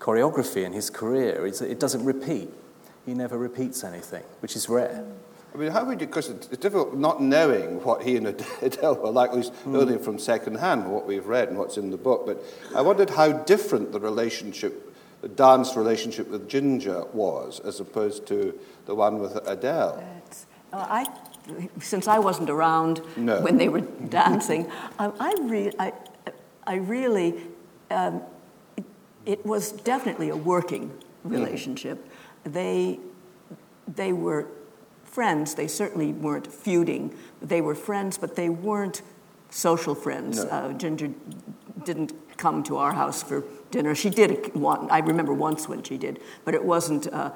choreography 0.00 0.64
and 0.66 0.74
his 0.74 0.90
career 0.90 1.46
is 1.46 1.60
that 1.60 1.70
it 1.70 1.78
doesn't 1.80 2.04
repeat. 2.04 2.50
He 3.06 3.14
never 3.14 3.38
repeats 3.38 3.84
anything, 3.84 4.24
which 4.40 4.56
is 4.56 4.68
rare. 4.68 5.04
I 5.56 5.58
mean, 5.58 5.70
how 5.70 5.84
would 5.86 6.02
you, 6.02 6.06
because 6.06 6.28
it's 6.28 6.48
difficult 6.48 6.94
not 6.96 7.22
knowing 7.22 7.82
what 7.82 8.02
he 8.02 8.16
and 8.18 8.26
Adele 8.62 8.96
were 8.96 9.08
like, 9.10 9.30
at 9.30 9.36
least 9.36 9.52
only 9.64 9.96
from 9.96 10.18
second 10.18 10.56
hand, 10.56 10.90
what 10.92 11.06
we've 11.06 11.26
read 11.26 11.48
and 11.48 11.56
what's 11.56 11.78
in 11.78 11.90
the 11.90 11.96
book. 11.96 12.26
But 12.26 12.44
I 12.74 12.82
wondered 12.82 13.08
how 13.08 13.32
different 13.32 13.90
the 13.90 13.98
relationship, 13.98 14.94
the 15.22 15.28
dance 15.28 15.74
relationship 15.74 16.28
with 16.28 16.46
Ginger 16.46 17.04
was, 17.14 17.60
as 17.60 17.80
opposed 17.80 18.26
to 18.26 18.58
the 18.84 18.94
one 18.94 19.18
with 19.18 19.34
Adele. 19.48 20.04
Uh, 20.74 20.76
I, 20.90 21.06
since 21.80 22.06
I 22.06 22.18
wasn't 22.18 22.50
around 22.50 23.00
No. 23.16 23.40
when 23.40 23.56
they 23.56 23.70
were 23.70 23.80
dancing, 24.10 24.70
um, 24.98 25.14
I, 25.18 25.34
re- 25.40 25.72
I, 25.78 25.94
I 26.66 26.74
really, 26.74 27.34
um, 27.90 28.20
it, 28.76 28.84
it 29.24 29.46
was 29.46 29.72
definitely 29.72 30.28
a 30.28 30.36
working 30.36 30.90
relationship. 31.24 32.06
They, 32.44 33.00
they 33.88 34.12
were 34.12 34.48
friends. 35.16 35.54
They 35.54 35.66
certainly 35.66 36.12
weren't 36.12 36.46
feuding. 36.46 37.10
They 37.40 37.62
were 37.62 37.74
friends, 37.74 38.18
but 38.18 38.36
they 38.36 38.50
weren't 38.50 39.00
social 39.48 39.94
friends. 39.94 40.44
No. 40.44 40.50
Uh, 40.50 40.72
Ginger 40.74 41.10
didn't 41.84 42.12
come 42.36 42.62
to 42.64 42.76
our 42.76 42.92
house 42.92 43.22
for 43.22 43.42
dinner. 43.70 43.94
She 43.94 44.10
did 44.10 44.54
one. 44.54 44.90
I 44.90 44.98
remember 44.98 45.32
once 45.32 45.70
when 45.70 45.82
she 45.82 45.96
did, 45.96 46.20
but 46.44 46.52
it 46.54 46.62
wasn't. 46.62 47.06
Uh, 47.10 47.30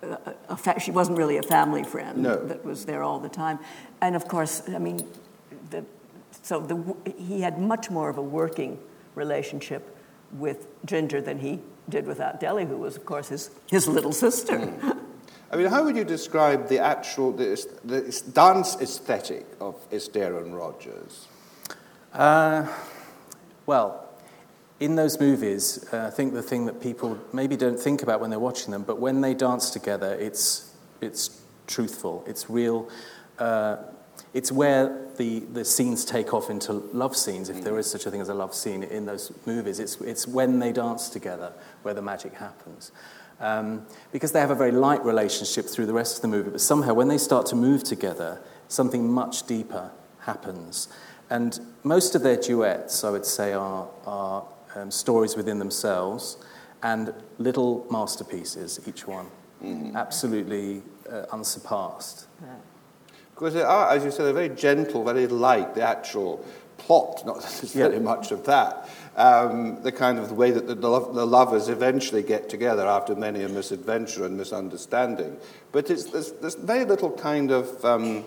a, 0.00 0.34
a 0.48 0.56
fa- 0.56 0.80
she 0.80 0.90
wasn't 0.90 1.18
really 1.18 1.36
a 1.36 1.42
family 1.42 1.84
friend 1.84 2.22
No. 2.22 2.36
that 2.46 2.64
was 2.64 2.84
there 2.86 3.02
all 3.02 3.18
the 3.20 3.28
time, 3.28 3.58
and 4.00 4.16
of 4.16 4.24
course, 4.28 4.62
I 4.68 4.78
mean, 4.78 4.98
the, 5.70 5.84
so 6.42 6.60
the, 6.60 6.76
he 7.28 7.42
had 7.42 7.58
much 7.58 7.90
more 7.90 8.08
of 8.08 8.16
a 8.16 8.22
working 8.22 8.78
relationship 9.16 9.82
with 10.32 10.68
Ginger 10.86 11.20
than 11.20 11.38
he 11.40 11.58
did 11.88 12.06
with 12.06 12.20
Aunt 12.20 12.38
Deli, 12.40 12.64
who 12.64 12.76
was, 12.78 12.96
of 12.96 13.04
course, 13.04 13.28
his, 13.28 13.50
his 13.68 13.86
little 13.88 14.12
sister. 14.12 14.72
I 15.50 15.56
mean, 15.56 15.66
how 15.66 15.84
would 15.84 15.96
you 15.96 16.04
describe 16.04 16.68
the 16.68 16.78
actual 16.78 17.32
the, 17.32 17.66
the 17.84 18.22
dance 18.32 18.76
aesthetic 18.80 19.46
of 19.60 19.74
Astaire 19.90 20.42
and 20.42 20.54
Rogers? 20.54 21.26
Uh, 22.12 22.66
well, 23.64 24.08
in 24.80 24.94
those 24.94 25.18
movies, 25.18 25.86
uh, 25.92 26.06
I 26.06 26.10
think 26.10 26.34
the 26.34 26.42
thing 26.42 26.66
that 26.66 26.80
people 26.80 27.18
maybe 27.32 27.56
don't 27.56 27.80
think 27.80 28.02
about 28.02 28.20
when 28.20 28.30
they're 28.30 28.38
watching 28.38 28.70
them, 28.72 28.82
but 28.82 29.00
when 29.00 29.22
they 29.22 29.34
dance 29.34 29.70
together, 29.70 30.14
it's, 30.14 30.74
it's 31.00 31.40
truthful, 31.66 32.24
it's 32.26 32.50
real. 32.50 32.88
Uh, 33.38 33.78
it's 34.34 34.52
where 34.52 35.06
the, 35.16 35.40
the 35.40 35.64
scenes 35.64 36.04
take 36.04 36.34
off 36.34 36.50
into 36.50 36.72
love 36.72 37.16
scenes, 37.16 37.48
if 37.48 37.64
there 37.64 37.78
is 37.78 37.90
such 37.90 38.04
a 38.06 38.10
thing 38.10 38.20
as 38.20 38.28
a 38.28 38.34
love 38.34 38.54
scene 38.54 38.82
in 38.82 39.06
those 39.06 39.32
movies. 39.46 39.80
It's, 39.80 40.00
it's 40.02 40.28
when 40.28 40.58
they 40.58 40.72
dance 40.72 41.08
together 41.08 41.52
where 41.82 41.94
the 41.94 42.02
magic 42.02 42.34
happens. 42.34 42.92
Um, 43.40 43.86
because 44.10 44.32
they 44.32 44.40
have 44.40 44.50
a 44.50 44.54
very 44.56 44.72
light 44.72 45.04
relationship 45.04 45.66
through 45.66 45.86
the 45.86 45.92
rest 45.92 46.16
of 46.16 46.22
the 46.22 46.28
movie, 46.28 46.50
but 46.50 46.60
somehow 46.60 46.92
when 46.94 47.06
they 47.08 47.18
start 47.18 47.46
to 47.46 47.56
move 47.56 47.84
together, 47.84 48.40
something 48.66 49.08
much 49.10 49.46
deeper 49.46 49.92
happens. 50.20 50.88
And 51.30 51.58
most 51.84 52.14
of 52.16 52.22
their 52.22 52.36
duets, 52.36 53.04
I 53.04 53.10
would 53.10 53.24
say, 53.24 53.52
are, 53.52 53.86
are 54.06 54.44
um, 54.74 54.90
stories 54.90 55.36
within 55.36 55.58
themselves 55.60 56.36
and 56.82 57.14
little 57.38 57.86
masterpieces, 57.90 58.80
each 58.88 59.06
one. 59.06 59.26
Absolutely 59.94 60.82
uh, 61.10 61.26
unsurpassed. 61.32 62.26
Because 63.34 63.54
they 63.54 63.62
are, 63.62 63.90
as 63.90 64.04
you 64.04 64.10
said, 64.10 64.26
they're 64.26 64.32
very 64.32 64.48
gentle, 64.48 65.04
very 65.04 65.26
light, 65.28 65.74
the 65.74 65.82
actual 65.82 66.44
plot, 66.76 67.24
not 67.26 67.44
Yeah. 67.74 67.88
much 67.98 68.30
of 68.32 68.44
that. 68.46 68.88
Um, 69.18 69.82
the 69.82 69.90
kind 69.90 70.20
of 70.20 70.28
the 70.28 70.34
way 70.34 70.52
that 70.52 70.68
the, 70.68 70.76
the, 70.76 71.00
the 71.12 71.26
lovers 71.26 71.68
eventually 71.68 72.22
get 72.22 72.48
together 72.48 72.86
after 72.86 73.16
many 73.16 73.42
a 73.42 73.48
misadventure 73.48 74.24
and 74.24 74.36
misunderstanding. 74.36 75.38
But 75.72 75.90
it's, 75.90 76.04
there's, 76.04 76.30
there's 76.40 76.54
very 76.54 76.84
little 76.84 77.10
kind 77.10 77.50
of, 77.50 77.84
um, 77.84 78.24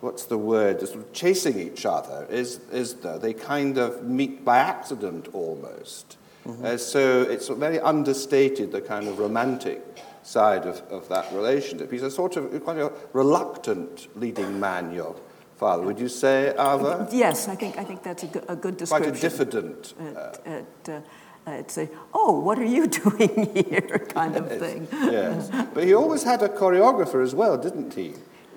what's 0.00 0.26
the 0.26 0.38
word, 0.38 0.86
sort 0.86 1.00
of 1.00 1.12
chasing 1.12 1.58
each 1.58 1.84
other, 1.84 2.28
is, 2.30 2.60
is 2.70 2.94
there? 3.02 3.18
They 3.18 3.34
kind 3.34 3.76
of 3.76 4.04
meet 4.04 4.44
by 4.44 4.58
accident 4.58 5.26
almost. 5.32 6.16
Uh, 6.64 6.76
so 6.76 7.22
it's 7.22 7.48
very 7.48 7.80
understated, 7.80 8.70
the 8.70 8.80
kind 8.80 9.08
of 9.08 9.18
romantic 9.18 9.82
side 10.22 10.64
of, 10.64 10.80
of 10.90 11.08
that 11.08 11.26
relationship. 11.32 11.90
He's 11.90 12.04
a 12.04 12.10
sort 12.10 12.36
of 12.36 12.62
quite 12.62 12.78
a 12.78 12.92
reluctant 13.12 14.06
leading 14.14 14.60
man, 14.60 14.92
your 14.92 15.16
father. 15.60 15.82
Would 15.82 16.00
you 16.00 16.08
say, 16.08 16.48
Ava? 16.58 17.06
yes, 17.12 17.46
I 17.48 17.54
think, 17.54 17.76
I 17.78 17.84
think 17.84 18.02
that's 18.02 18.22
a 18.22 18.26
good, 18.34 18.44
a 18.48 18.56
good 18.56 18.76
Quite 18.78 19.02
description. 19.02 19.14
a 19.16 19.20
diffident. 19.28 19.94
It, 20.00 20.16
Uh, 20.16 20.50
it, 20.56 20.88
uh, 20.88 21.80
a, 21.82 21.88
oh, 22.14 22.32
what 22.46 22.58
are 22.58 22.70
you 22.76 22.86
doing 23.02 23.32
here 23.54 23.98
kind 24.20 24.34
of 24.36 24.46
thing. 24.62 24.88
yes. 24.92 25.50
But 25.74 25.84
he 25.84 25.92
always 25.94 26.22
had 26.22 26.42
a 26.42 26.48
choreographer 26.48 27.22
as 27.22 27.34
well, 27.34 27.56
didn't 27.58 27.92
he? 27.94 28.08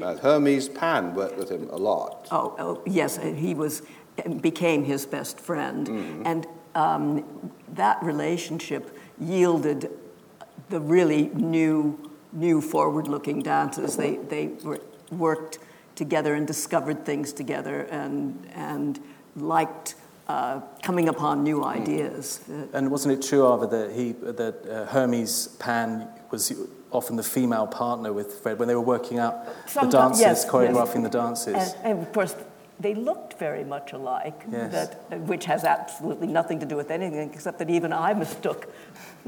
Uh, 0.01 0.15
Hermes 0.17 0.69
Pan 0.69 1.13
worked 1.13 1.37
with 1.37 1.49
him 1.55 1.69
a 1.69 1.77
lot. 1.77 2.27
Oh, 2.31 2.55
oh 2.65 2.81
yes, 2.85 3.11
he 3.47 3.53
was 3.53 3.81
became 4.41 4.83
his 4.85 5.05
best 5.05 5.39
friend, 5.39 5.87
Mm-hmm. 5.87 6.27
and 6.29 6.47
um, 6.75 7.03
that 7.75 7.97
relationship 8.03 8.83
yielded 9.19 9.89
the 10.69 10.79
really 10.79 11.23
new, 11.33 11.97
new 12.31 12.61
forward-looking 12.61 13.41
dances. 13.43 13.95
They 13.97 14.17
they 14.33 14.45
were, 14.63 14.79
worked 15.11 15.59
together 15.95 16.33
and 16.35 16.47
discovered 16.47 17.05
things 17.05 17.33
together, 17.33 17.87
and 17.91 18.47
and 18.55 18.99
liked 19.35 19.95
uh, 20.27 20.61
coming 20.81 21.09
upon 21.09 21.43
new 21.43 21.59
Mm. 21.59 21.81
ideas. 21.81 22.39
Uh, 22.49 22.77
And 22.77 22.89
wasn't 22.91 23.13
it 23.13 23.21
true, 23.27 23.43
Ava, 23.53 23.67
that, 23.67 23.91
he, 23.91 24.13
that 24.41 24.55
uh, 24.65 24.85
Hermes 24.85 25.49
Pan 25.59 26.07
was 26.31 26.53
often 26.91 27.17
the 27.17 27.23
female 27.23 27.67
partner 27.67 28.13
with 28.13 28.31
Fred 28.41 28.57
when 28.59 28.67
they 28.69 28.75
were 28.75 28.81
working 28.95 29.19
out 29.19 29.35
the 29.73 29.87
dances, 29.87 30.21
yes, 30.21 30.45
choreographing 30.45 31.03
the 31.03 31.09
dances? 31.09 31.53
And, 31.55 31.75
and 31.83 32.07
of 32.07 32.13
course, 32.13 32.35
they 32.79 32.93
looked 32.95 33.37
very 33.37 33.63
much 33.65 33.91
alike, 33.93 34.45
Yes. 34.51 34.71
that, 34.71 35.19
which 35.27 35.45
has 35.45 35.63
absolutely 35.65 36.27
nothing 36.27 36.59
to 36.59 36.65
do 36.65 36.75
with 36.77 36.89
anything 36.91 37.29
except 37.33 37.57
that 37.59 37.69
even 37.69 37.91
I 37.91 38.13
mistook 38.13 38.67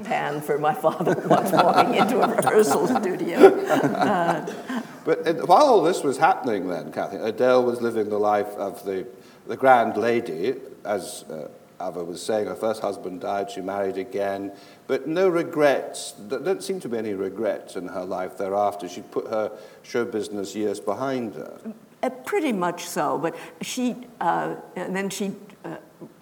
Pan 0.03 0.41
for 0.41 0.57
my 0.57 0.73
father 0.73 1.15
once 1.27 1.51
walking 1.51 1.95
into 1.95 2.21
a 2.21 2.27
rehearsal 2.35 2.87
studio. 2.87 3.37
But 5.05 5.25
it, 5.25 5.47
while 5.47 5.65
all 5.65 5.83
this 5.83 6.03
was 6.03 6.17
happening 6.17 6.67
then, 6.67 6.91
Kathy, 6.91 7.17
Adele 7.17 7.63
was 7.63 7.81
living 7.81 8.09
the 8.09 8.17
life 8.17 8.49
of 8.57 8.83
the, 8.83 9.07
the 9.47 9.55
grand 9.55 9.95
lady. 9.95 10.55
As 10.83 11.23
uh, 11.29 11.47
Ava 11.79 12.03
was 12.03 12.21
saying, 12.21 12.47
her 12.47 12.55
first 12.55 12.81
husband 12.81 13.21
died, 13.21 13.51
she 13.51 13.61
married 13.61 13.97
again, 13.97 14.51
but 14.87 15.07
no 15.07 15.29
regrets. 15.29 16.13
There 16.17 16.39
don't 16.39 16.63
seem 16.63 16.79
to 16.81 16.89
be 16.89 16.97
any 16.97 17.13
regrets 17.13 17.75
in 17.75 17.87
her 17.87 18.03
life 18.03 18.37
thereafter. 18.37 18.89
She 18.89 19.01
put 19.01 19.27
her 19.27 19.51
show 19.83 20.05
business 20.05 20.55
years 20.55 20.79
behind 20.79 21.35
her. 21.35 21.59
Uh, 22.01 22.09
pretty 22.09 22.51
much 22.51 22.85
so, 22.85 23.17
but 23.17 23.35
she, 23.61 23.95
uh, 24.21 24.55
and 24.75 24.95
then 24.95 25.09
she, 25.09 25.33
uh, 25.63 25.77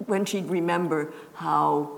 when 0.06 0.24
she'd 0.24 0.46
remember 0.46 1.12
how 1.34 1.90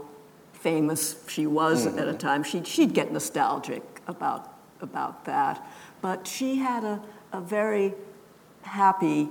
famous 0.53 1.25
she 1.29 1.47
was 1.47 1.87
at 1.87 2.09
a 2.09 2.15
time, 2.15 2.43
she'd, 2.43 2.67
she'd 2.67 2.93
get 2.93 3.13
nostalgic 3.13 3.83
about, 4.07 4.55
about 4.81 5.25
that. 5.25 5.65
But 6.07 6.25
she 6.29 6.55
had 6.55 6.85
a, 6.85 7.03
a 7.33 7.41
very 7.41 7.93
happy 8.63 9.29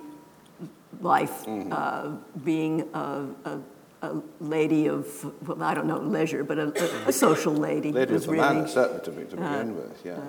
life 1.00 1.48
uh, 1.48 2.18
being 2.44 2.90
a, 2.94 3.28
a, 3.46 3.60
a 4.02 4.22
lady 4.42 4.90
of, 4.90 5.06
well, 5.48 5.64
I 5.64 5.74
don't 5.74 5.88
know, 5.88 6.00
leisure, 6.00 6.44
but 6.44 6.58
a, 6.60 6.68
a, 7.06 7.08
a 7.08 7.14
social 7.14 7.54
lady. 7.54 7.94
Lady 7.94 8.12
was 8.12 8.26
of 8.26 8.32
the 8.32 8.42
manor, 8.42 8.68
certainly 8.68 9.04
to, 9.06 9.12
be, 9.12 9.24
to 9.24 9.38
begin 9.38 9.78
with, 9.78 10.02
yes. 10.04 10.20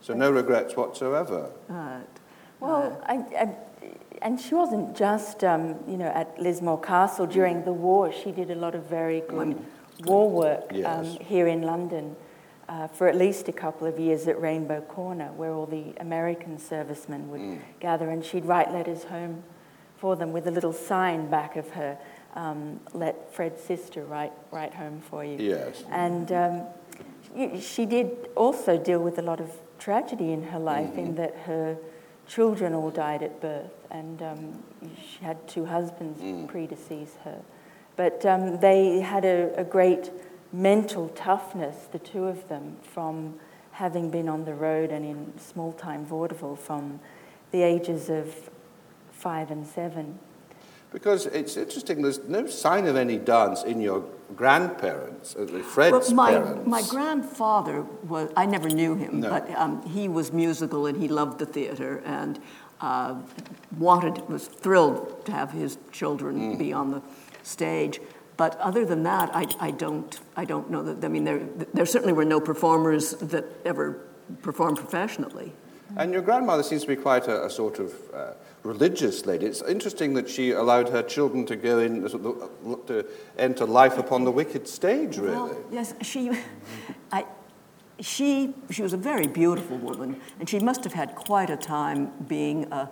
so 0.00 0.14
no 0.14 0.30
regrets 0.30 0.74
whatsoever. 0.74 1.50
uh, 1.68 1.98
Well, 2.60 2.98
I, 3.04 3.16
I, 3.42 3.54
and 4.22 4.40
she 4.40 4.54
wasn't 4.54 4.96
just, 4.96 5.44
um, 5.44 5.76
you 5.86 5.98
know, 5.98 6.10
at 6.22 6.40
Lismore 6.40 6.80
Castle 6.80 7.26
during 7.26 7.62
the 7.66 7.74
war. 7.74 8.10
She 8.10 8.32
did 8.32 8.50
a 8.50 8.54
lot 8.54 8.74
of 8.74 8.88
very 8.88 9.20
good 9.28 9.62
war 10.06 10.30
work 10.30 10.72
um, 10.82 11.04
here 11.20 11.46
in 11.46 11.60
London 11.60 12.16
uh, 12.68 12.88
for 12.88 13.08
at 13.08 13.16
least 13.16 13.48
a 13.48 13.52
couple 13.52 13.86
of 13.86 13.98
years 13.98 14.26
at 14.26 14.40
Rainbow 14.40 14.80
Corner, 14.80 15.32
where 15.32 15.52
all 15.52 15.66
the 15.66 15.94
American 16.00 16.58
servicemen 16.58 17.30
would 17.30 17.60
gather, 17.80 18.10
and 18.10 18.24
she'd 18.24 18.44
write 18.44 18.72
letters 18.72 19.04
home 19.04 19.42
for 19.98 20.16
them 20.16 20.32
with 20.32 20.46
a 20.46 20.50
little 20.50 20.72
sign 20.72 21.28
back 21.28 21.56
of 21.56 21.70
her, 21.70 21.98
um, 22.34 22.80
"Let 22.92 23.32
Fred's 23.32 23.62
sister 23.62 24.04
write 24.04 24.32
write 24.50 24.74
home 24.74 25.00
for 25.00 25.24
you." 25.24 25.36
Yes. 25.38 25.84
And 25.90 26.32
um, 26.32 26.62
she 27.60 27.84
did 27.86 28.28
also 28.34 28.78
deal 28.78 29.00
with 29.00 29.18
a 29.18 29.22
lot 29.22 29.40
of 29.40 29.50
tragedy 29.78 30.32
in 30.32 30.42
her 30.44 30.58
life, 30.58 30.96
in 30.96 31.14
that 31.16 31.36
her 31.44 31.76
children 32.26 32.74
all 32.74 32.90
died 32.90 33.22
at 33.22 33.40
birth, 33.40 33.72
and 33.90 34.22
um, 34.22 34.62
she 34.96 35.22
had 35.24 35.46
two 35.46 35.66
husbands 35.66 36.20
predecease 36.50 37.18
her. 37.24 37.40
But 37.96 38.24
um, 38.26 38.58
they 38.58 39.00
had 39.00 39.24
a, 39.24 39.52
a 39.56 39.64
great 39.64 40.10
mental 40.54 41.08
toughness, 41.10 41.88
the 41.90 41.98
two 41.98 42.24
of 42.24 42.48
them, 42.48 42.76
from 42.82 43.34
having 43.72 44.08
been 44.08 44.28
on 44.28 44.44
the 44.44 44.54
road 44.54 44.90
and 44.92 45.04
in 45.04 45.32
small 45.38 45.72
time 45.72 46.06
vaudeville 46.06 46.54
from 46.54 47.00
the 47.50 47.62
ages 47.62 48.08
of 48.08 48.50
five 49.10 49.50
and 49.50 49.66
seven. 49.66 50.18
Because 50.92 51.26
it's 51.26 51.56
interesting, 51.56 52.02
there's 52.02 52.20
no 52.28 52.46
sign 52.46 52.86
of 52.86 52.94
any 52.94 53.18
dance 53.18 53.64
in 53.64 53.80
your 53.80 54.04
grandparents, 54.36 55.34
Fred's 55.72 55.92
Well, 56.08 56.14
my, 56.14 56.30
parents. 56.30 56.66
my 56.68 56.82
grandfather 56.88 57.82
was, 58.06 58.30
I 58.36 58.46
never 58.46 58.68
knew 58.68 58.94
him, 58.94 59.18
No. 59.20 59.30
but 59.30 59.50
um, 59.58 59.84
he 59.88 60.06
was 60.08 60.32
musical 60.32 60.86
and 60.86 60.96
he 61.02 61.08
loved 61.08 61.40
the 61.40 61.46
theater 61.46 62.00
and 62.04 62.38
uh, 62.80 63.16
wanted, 63.76 64.28
was 64.28 64.46
thrilled 64.46 65.26
to 65.26 65.32
have 65.32 65.50
his 65.50 65.78
children 65.90 66.54
Mm. 66.54 66.58
be 66.58 66.72
on 66.72 66.92
the 66.92 67.02
stage. 67.42 68.00
But 68.36 68.58
other 68.58 68.84
than 68.84 69.02
that, 69.04 69.30
I, 69.34 69.46
I 69.60 69.70
don't, 69.70 70.20
I 70.36 70.44
don't 70.44 70.70
know 70.70 70.82
that, 70.82 71.04
I 71.04 71.08
mean, 71.08 71.24
there, 71.24 71.40
there 71.72 71.86
certainly 71.86 72.12
were 72.12 72.24
no 72.24 72.40
performers 72.40 73.12
that 73.12 73.44
ever 73.64 74.00
performed 74.42 74.78
professionally. 74.78 75.52
And 75.96 76.12
your 76.12 76.22
grandmother 76.22 76.62
seems 76.62 76.82
to 76.82 76.88
be 76.88 76.96
quite 76.96 77.28
a, 77.28 77.44
a 77.46 77.50
sort 77.50 77.78
of 77.78 77.94
uh, 78.12 78.32
religious 78.64 79.26
lady. 79.26 79.46
It's 79.46 79.62
interesting 79.62 80.14
that 80.14 80.28
she 80.28 80.50
allowed 80.50 80.88
her 80.88 81.02
children 81.02 81.46
to 81.46 81.56
go 81.56 81.78
in, 81.78 82.08
sort 82.08 82.24
of, 82.24 82.86
to 82.86 83.06
enter 83.38 83.66
life 83.66 83.98
upon 83.98 84.24
the 84.24 84.32
wicked 84.32 84.66
stage, 84.66 85.18
really. 85.18 85.36
Well, 85.36 85.64
yes, 85.70 85.94
she, 86.02 86.32
I, 87.12 87.26
she, 88.00 88.54
she 88.70 88.82
was 88.82 88.92
a 88.92 88.96
very 88.96 89.28
beautiful 89.28 89.76
woman, 89.76 90.20
and 90.40 90.48
she 90.48 90.58
must 90.58 90.82
have 90.82 90.94
had 90.94 91.14
quite 91.14 91.50
a 91.50 91.56
time 91.56 92.10
being 92.26 92.64
a 92.72 92.90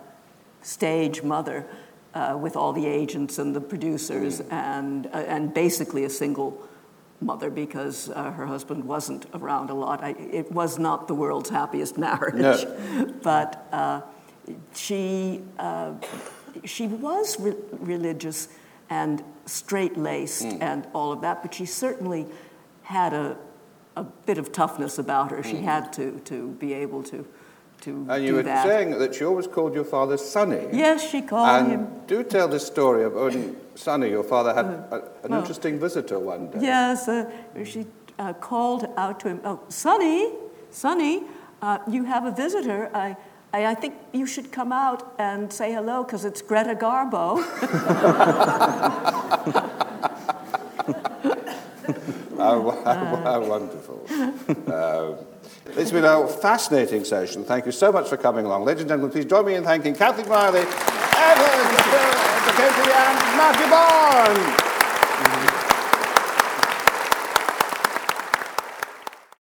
stage 0.61 1.23
mother 1.23 1.65
uh, 2.13 2.37
with 2.39 2.55
all 2.55 2.73
the 2.73 2.85
agents 2.85 3.39
and 3.39 3.55
the 3.55 3.61
producers, 3.61 4.41
and, 4.51 5.07
uh, 5.07 5.09
and 5.27 5.53
basically 5.53 6.03
a 6.03 6.09
single 6.09 6.61
mother 7.21 7.49
because 7.49 8.09
uh, 8.09 8.31
her 8.31 8.45
husband 8.45 8.83
wasn't 8.83 9.25
around 9.33 9.69
a 9.69 9.73
lot. 9.73 10.03
I, 10.03 10.09
it 10.11 10.51
was 10.51 10.77
not 10.77 11.07
the 11.07 11.15
world's 11.15 11.49
happiest 11.49 11.97
marriage, 12.07 12.35
No. 12.65 13.13
but 13.23 13.67
uh, 13.71 14.01
she, 14.75 15.41
uh, 15.57 15.93
she 16.65 16.87
was 16.87 17.39
re- 17.39 17.55
religious 17.79 18.49
and 18.89 19.23
straight 19.45 19.97
laced 19.97 20.43
Hmm. 20.43 20.61
and 20.61 20.87
all 20.93 21.11
of 21.11 21.21
that, 21.21 21.41
but 21.41 21.53
she 21.53 21.65
certainly 21.65 22.25
had 22.83 23.13
a, 23.13 23.37
a 23.95 24.03
bit 24.03 24.37
of 24.37 24.51
toughness 24.51 24.97
about 24.99 25.31
her. 25.31 25.41
She 25.43 25.57
had 25.57 25.93
to, 25.93 26.19
to 26.25 26.49
be 26.59 26.73
able 26.73 27.01
to, 27.03 27.25
to. 27.83 28.05
And 28.09 28.23
you 28.25 28.35
were 28.35 28.43
that. 28.43 28.65
saying 28.65 28.97
that 28.99 29.15
she 29.15 29.25
always 29.25 29.47
called 29.47 29.73
your 29.75 29.83
father 29.85 30.17
Sonny. 30.17 30.67
yes, 30.71 31.09
she 31.09 31.21
called 31.21 31.49
And 31.49 31.71
him. 31.71 31.87
do 32.07 32.23
tell 32.23 32.47
this 32.47 32.65
story 32.65 33.03
of 33.03 33.13
when 33.13 33.55
Sonny, 33.75 34.09
your 34.09 34.23
father, 34.23 34.53
had 34.53 34.65
a, 34.65 34.95
an 35.23 35.31
well- 35.31 35.39
interesting 35.39 35.79
visitor 35.79 36.19
one 36.19 36.49
day. 36.51 36.59
Yes, 36.61 37.07
uh, 37.07 37.29
she 37.65 37.85
uh, 38.19 38.33
called 38.33 38.87
out 38.97 39.19
to 39.21 39.29
him, 39.29 39.41
Oh, 39.43 39.59
Sonny, 39.69 40.31
Sonny, 40.71 41.23
uh, 41.61 41.79
you 41.89 42.03
have 42.03 42.25
a 42.25 42.31
visitor. 42.31 42.89
I, 42.93 43.15
I, 43.53 43.65
I 43.67 43.75
think 43.75 43.95
you 44.13 44.25
should 44.25 44.51
come 44.51 44.71
out 44.71 45.13
and 45.19 45.51
say 45.51 45.73
hello 45.73 46.03
because 46.03 46.25
it's 46.25 46.41
Greta 46.41 46.75
Garbo. 46.75 47.37
How, 52.37 52.71
how, 52.83 53.15
how 53.23 53.39
wonderful. 53.47 54.05
um, 54.67 55.15
it's 55.65 55.91
been 55.91 56.05
a 56.05 56.27
fascinating 56.27 57.05
session. 57.05 57.43
Thank 57.43 57.65
you 57.65 57.71
so 57.71 57.91
much 57.91 58.07
for 58.09 58.17
coming 58.17 58.45
along. 58.45 58.65
Ladies 58.65 58.81
and 58.81 58.89
gentlemen, 58.89 59.11
please 59.11 59.25
join 59.25 59.45
me 59.45 59.55
in 59.55 59.63
thanking 59.63 59.95
Kathleen 59.95 60.27
Riley, 60.27 60.65
Katie 62.55 62.91
and 62.91 63.17
Matthew 63.37 63.67
Bourne. 63.69 64.62